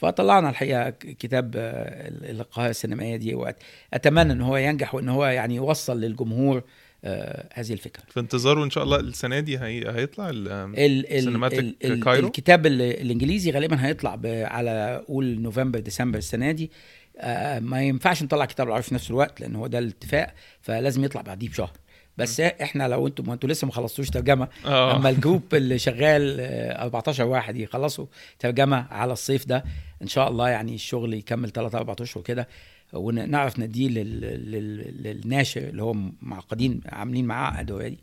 [0.00, 6.00] فطلعنا الحقيقة كتاب آه، القاهره السينمائية دي واتمنى إن هو ينجح وإن هو يعني يوصل
[6.00, 6.62] للجمهور
[7.04, 8.02] آه، هذه الفكرة.
[8.08, 9.90] في انتظاره ان شاء الله السنة دي هي...
[9.90, 10.48] هيطلع ال...
[10.48, 15.78] ال ال Cinematic ال ال Cairo؟ الكتاب ال- الإنجليزي غالبا هيطلع ب- على قول نوفمبر
[15.78, 16.70] ديسمبر السنة دي.
[17.18, 21.20] آه ما ينفعش نطلع كتاب العربي في نفس الوقت لأن هو ده الاتفاق فلازم يطلع
[21.22, 21.70] بعديه بشهر.
[22.16, 24.96] بس إحنا لو أنتم ما أنتوا لسه ما خلصتوش ترجمة آه.
[24.96, 28.06] أما ال group اللي شغال آه، 14 واحد يخلصوا
[28.38, 29.64] ترجمة على الصيف ده
[30.02, 32.48] إن شاء الله يعني الشغل يكمل 3 4 أشهر كده
[32.92, 34.20] ونعرف نديه لل...
[34.50, 35.02] لل...
[35.02, 37.98] للناشر اللي هو معقدين عاملين معاه دي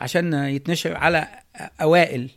[0.00, 1.28] عشان يتنشر على
[1.80, 2.28] أوائل آه،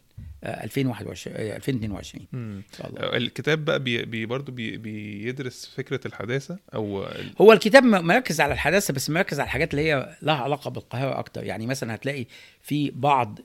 [0.43, 2.39] 2021 آه، 2022 مم.
[2.71, 3.17] إن شاء الله.
[3.17, 4.05] الكتاب بقى بي...
[4.05, 4.77] بي برضه بي...
[4.77, 9.85] بيدرس فكرة الحداثة أو ال- هو الكتاب مركز على الحداثة بس مركز على الحاجات اللي
[9.91, 11.43] هي لها علاقة بالقاهرة أكتر.
[11.43, 12.25] يعني مثلا هتلاقي
[12.61, 13.39] في بعض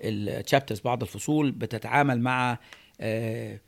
[0.00, 2.58] الشابترز بعض الفصول بتتعامل مع
[3.00, 3.60] آه،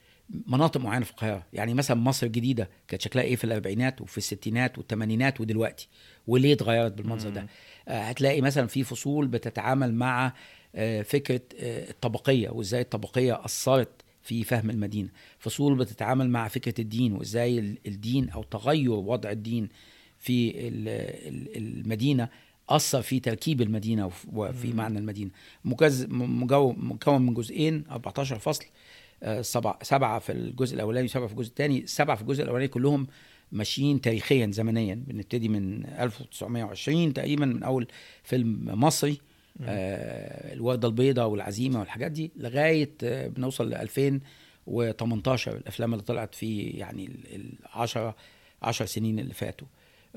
[0.46, 1.46] مناطق معينة في القاهرة.
[1.52, 5.88] يعني مثلا مصر الجديدة كانت شكلها إيه في الأربعينات وفي الستينات والثمانينات ودلوقتي؟
[6.26, 7.46] وليه اتغيرت بالمنظر ده؟
[7.88, 10.32] آه، هتلاقي مثلا في فصول بتتعامل مع آه،
[11.02, 13.88] فكرة آه، الطبقية وإزاي الطبقية أثرت
[14.22, 15.08] في فهم المدينة
[15.38, 19.68] فصول بتتعامل مع فكرة الدين وإزاي ال- الدين أو تغير وضع الدين
[20.18, 22.28] في ال- ال- المدينة
[22.68, 25.30] أثر في تركيب المدينة وف- وفي معنى المدينة.
[26.78, 28.64] مكون من جزئين 14 فصل
[29.22, 31.86] آه، سبعة سبعة في الجزء الأولاني وسبعة في الجزء الثاني.
[31.86, 33.06] سبعة في الجزء الأولاني كلهم
[33.52, 34.94] ماشيين تاريخيا زمنيا.
[34.94, 37.86] بنبتدي من 1920 تقريبا من أول
[38.22, 39.20] فيلم مصري.
[39.64, 46.62] آه الوردة البيضاء والعزيمة والحاجات دي لغاية آه بنوصل ل 2018 الأفلام اللي طلعت في
[46.62, 48.16] يعني العشرة
[48.62, 49.66] عشر سنين اللي فاتوا.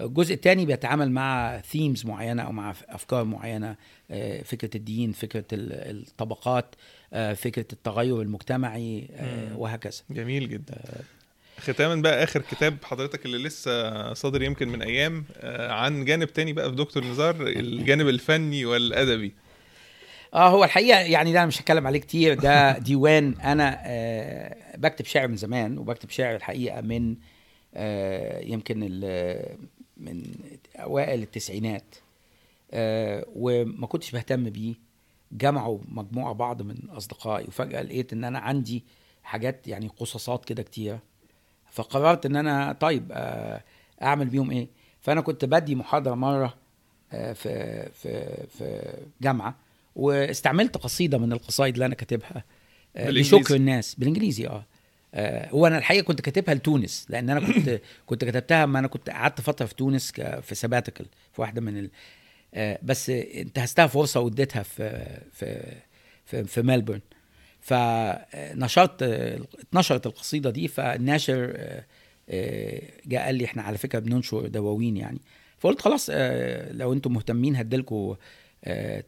[0.01, 3.75] الجزء الثاني بيتعامل مع ثيمز معينة أو مع أفكار معينة
[4.11, 6.75] آه، فكرة الدين فكرة ال- الطبقات
[7.13, 9.07] آه، فكرة التغير المجتمعي.
[9.55, 10.01] وهكذا.
[10.09, 10.81] جميل جدا.
[11.59, 16.53] ختاما بقى آخر كتاب حضرتك اللي لسه صادر يمكن من أيام آه، عن جانب تاني
[16.53, 19.33] بقى في دكتور نزار الجانب الفني والأدبي.
[20.33, 25.05] آه هو الحقيقة يعني ده أنا مش هتكلم عليه كتير ده ديوان أنا آه بكتب
[25.05, 27.15] شعر من زمان وبكتب شعر الحقيقة من
[27.75, 28.79] آه يمكن
[29.97, 30.23] من
[30.75, 31.95] أوائل التسعينات
[32.71, 34.73] آه وما كنتش بهتم بيه.
[35.31, 38.83] جمعوا مجموعة بعض من أصدقائي وفجأة لقيت إن أنا عندي
[39.23, 40.99] حاجات يعني قصصات كده كتيره
[41.75, 43.63] فقررت إن أنا طيب آه
[44.01, 44.67] أعمل بيهم إيه؟
[45.01, 46.53] فأنا كنت بدي محاضرة مرة
[47.11, 49.55] آه في في في جامعة
[49.95, 52.43] واستعملت قصيدة من القصائد اللي أنا كاتبها
[52.95, 54.65] آه،؟ لشكر الناس بالإنجليزي آه.
[55.49, 59.41] هو أنا الحقيقة كنت كاتبها لتونس لأن أنا كنت كنت كتبتها ما أنا كنت قعدت
[59.41, 60.11] فترة في تونس
[60.41, 61.89] في sabbatical في واحدة من ال...
[62.83, 65.75] بس انتهزتها فرصة واديتها في في
[66.25, 67.01] في, في ملبورن.
[67.65, 71.85] فنشرت اتنشرت القصيدة دي فالناشر آه،
[72.29, 75.19] آه، جاء قال لي إحنا على فكرة بننشر دواوين يعني.
[75.59, 78.15] فقلت خلاص آه، لو أنتم مهتمين هديلكوا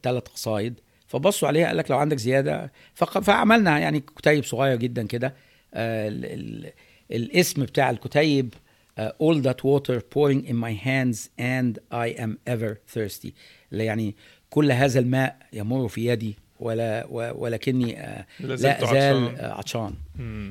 [0.03, 0.79] ثلاث قصايد.
[1.07, 5.35] فبصوا عليها قال لك لو عندك زيادة فعملنا يعني كتيب صغير جدا كده.
[5.73, 6.25] ال-
[6.65, 6.71] ال-
[7.11, 8.53] الاسم بتاع الكتيب
[8.99, 13.29] all that water pouring in my hands and I am ever thirsty.
[13.71, 14.15] اللي يعني
[14.49, 19.93] كل هذا الماء يمر في يدي ولا ولكني آه، لا أزال عطشان.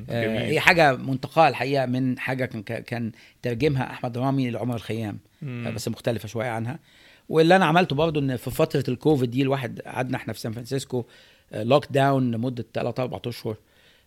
[0.09, 0.39] آه،.
[0.45, 5.67] هي حاجة منتقاة الحقيقة من حاجة كان كان ترجمها أحمد رامي لعمر الخيام مم.
[5.67, 6.79] آه، بس مختلفة شوية عنها
[7.29, 11.05] واللي أنا عملته برضو إن في فترة الكوفيد دي الواحد قعدنا إحنا في سان فرانسيسكو
[11.53, 13.55] lockdown لمدة 3 4 أشهر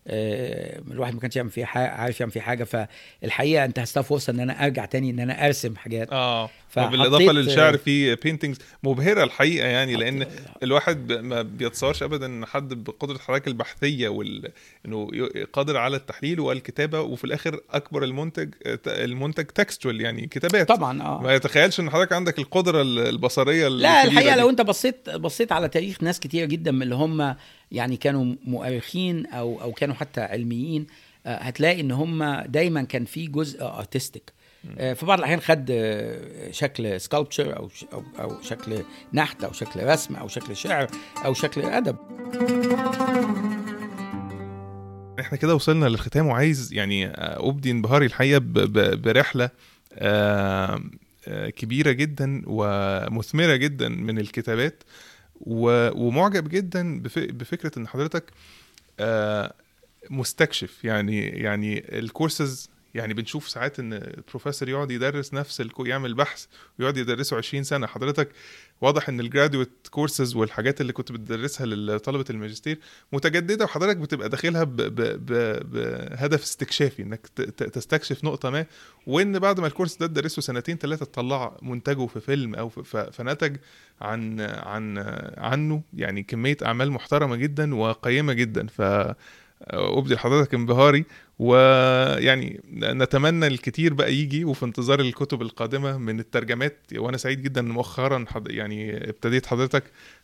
[0.07, 2.63] الواحد ما كانش يعمل فيه حاجة عارف يعمل فيه حاجة.
[2.63, 6.11] فالحقيقة انتهزتها فرصة إن أنا أرجع تاني إن أنا أرسم حاجات.
[6.11, 6.49] آه.
[6.69, 10.25] فحطيت- بالاضافه للشعر في paintings مبهرة الحقيقة يعني لأن
[10.63, 14.51] الواحد ب- ما بيتصورش ابدا إن حد بقدرة الحركه البحثية وال
[14.85, 15.09] إنه
[15.53, 18.53] قادر على التحليل والكتابة وفي الآخر أكبر المنتج
[18.87, 20.67] المنتج تكستوال يعني كتابات.
[20.69, 21.21] طبعا آه.
[21.21, 24.41] ما يتخيلش إن حضرتك عندك القدرة البصرية لا الحقيقة دي.
[24.41, 27.35] لو أنت بصيت بصيت على تاريخ ناس كتير جدا من اللي هم
[27.71, 30.87] يعني كانوا مؤرخين أو أو كانوا حتى علميين
[31.25, 34.33] آه، هتلاقي إن هم دايما كان في جزء ارتستيك
[34.77, 37.69] في بعض الأحيان خد آه، شكل سكالبتشر أو
[38.19, 40.87] أو شكل نحت أو شكل رسم أو شكل شعر
[41.25, 41.95] أو شكل أدب.
[45.19, 48.41] إحنا كده وصلنا للختام وعايز يعني آه، أبدي انبهاري الحقيقة
[48.95, 49.49] برحلة
[49.93, 50.81] آه،
[51.27, 54.83] آه، كبيرة جدا ومثمرة جدا من الكتابات.
[55.45, 58.23] ومعجب جدا بف- بفكرة إن حضرتك
[58.99, 59.53] آه،
[60.09, 60.83] مستكشف.
[60.85, 66.45] يعني يعني الكورسز يعني بنشوف ساعات إن البروفيسور يقعد يدرس نفس ال co- يعمل بحث
[66.79, 67.87] ويقعد يدرسه 20 سنة.
[67.87, 68.29] حضرتك
[68.81, 72.79] واضح إن ال graduate courses والحاجات اللي كنت بتدرسها لطلبة الماجستير
[73.13, 77.27] متجددة وحضرتك بتبقى داخلها بهدف استكشافي إنك
[77.73, 78.65] تستكشف نقطة ما
[79.07, 82.69] وإن بعد ما الكورس ده تدرسه سنتين ثلاثة تطلع منتجه في فيلم أو
[83.11, 83.57] فنتج
[84.01, 84.97] عن عن
[85.37, 85.81] عنه.
[85.93, 88.67] يعني كمية أعمال محترمة جدا وقيمة جدا.
[88.67, 88.81] ف
[89.69, 91.05] أبدي لحضرتك انبهاري.
[91.39, 96.77] ويعني نتمنى الكتير بقى يجي وفي انتظار الكتب القادمة من الترجمات.
[96.97, 98.49] وأنا سعيد جدا إن مؤخرا حض...
[98.51, 99.83] يعني ابتديت حضرتك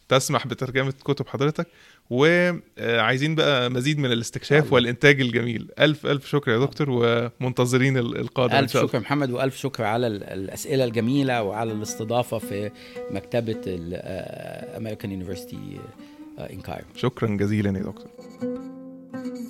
[0.10, 1.68] تسمح بترجمة كتب حضرتك.
[2.10, 4.74] وعايزين بقى مزيد من الاستكشاف الله.
[4.74, 5.68] والإنتاج الجميل.
[5.80, 6.88] ألف ألف شكر يا دكتور.
[6.90, 8.87] ومنتظرين ال- القادم إن شاء الله.
[8.87, 12.72] ألف شكر محمد وألف شكر على ال- الأسئلة الجميلة وعلى الاستضافة في
[13.12, 15.80] مكتبة ال American University
[16.40, 18.77] in Cairo شكرا جزيلا يا دكتور.
[19.14, 19.47] Mm-hmm.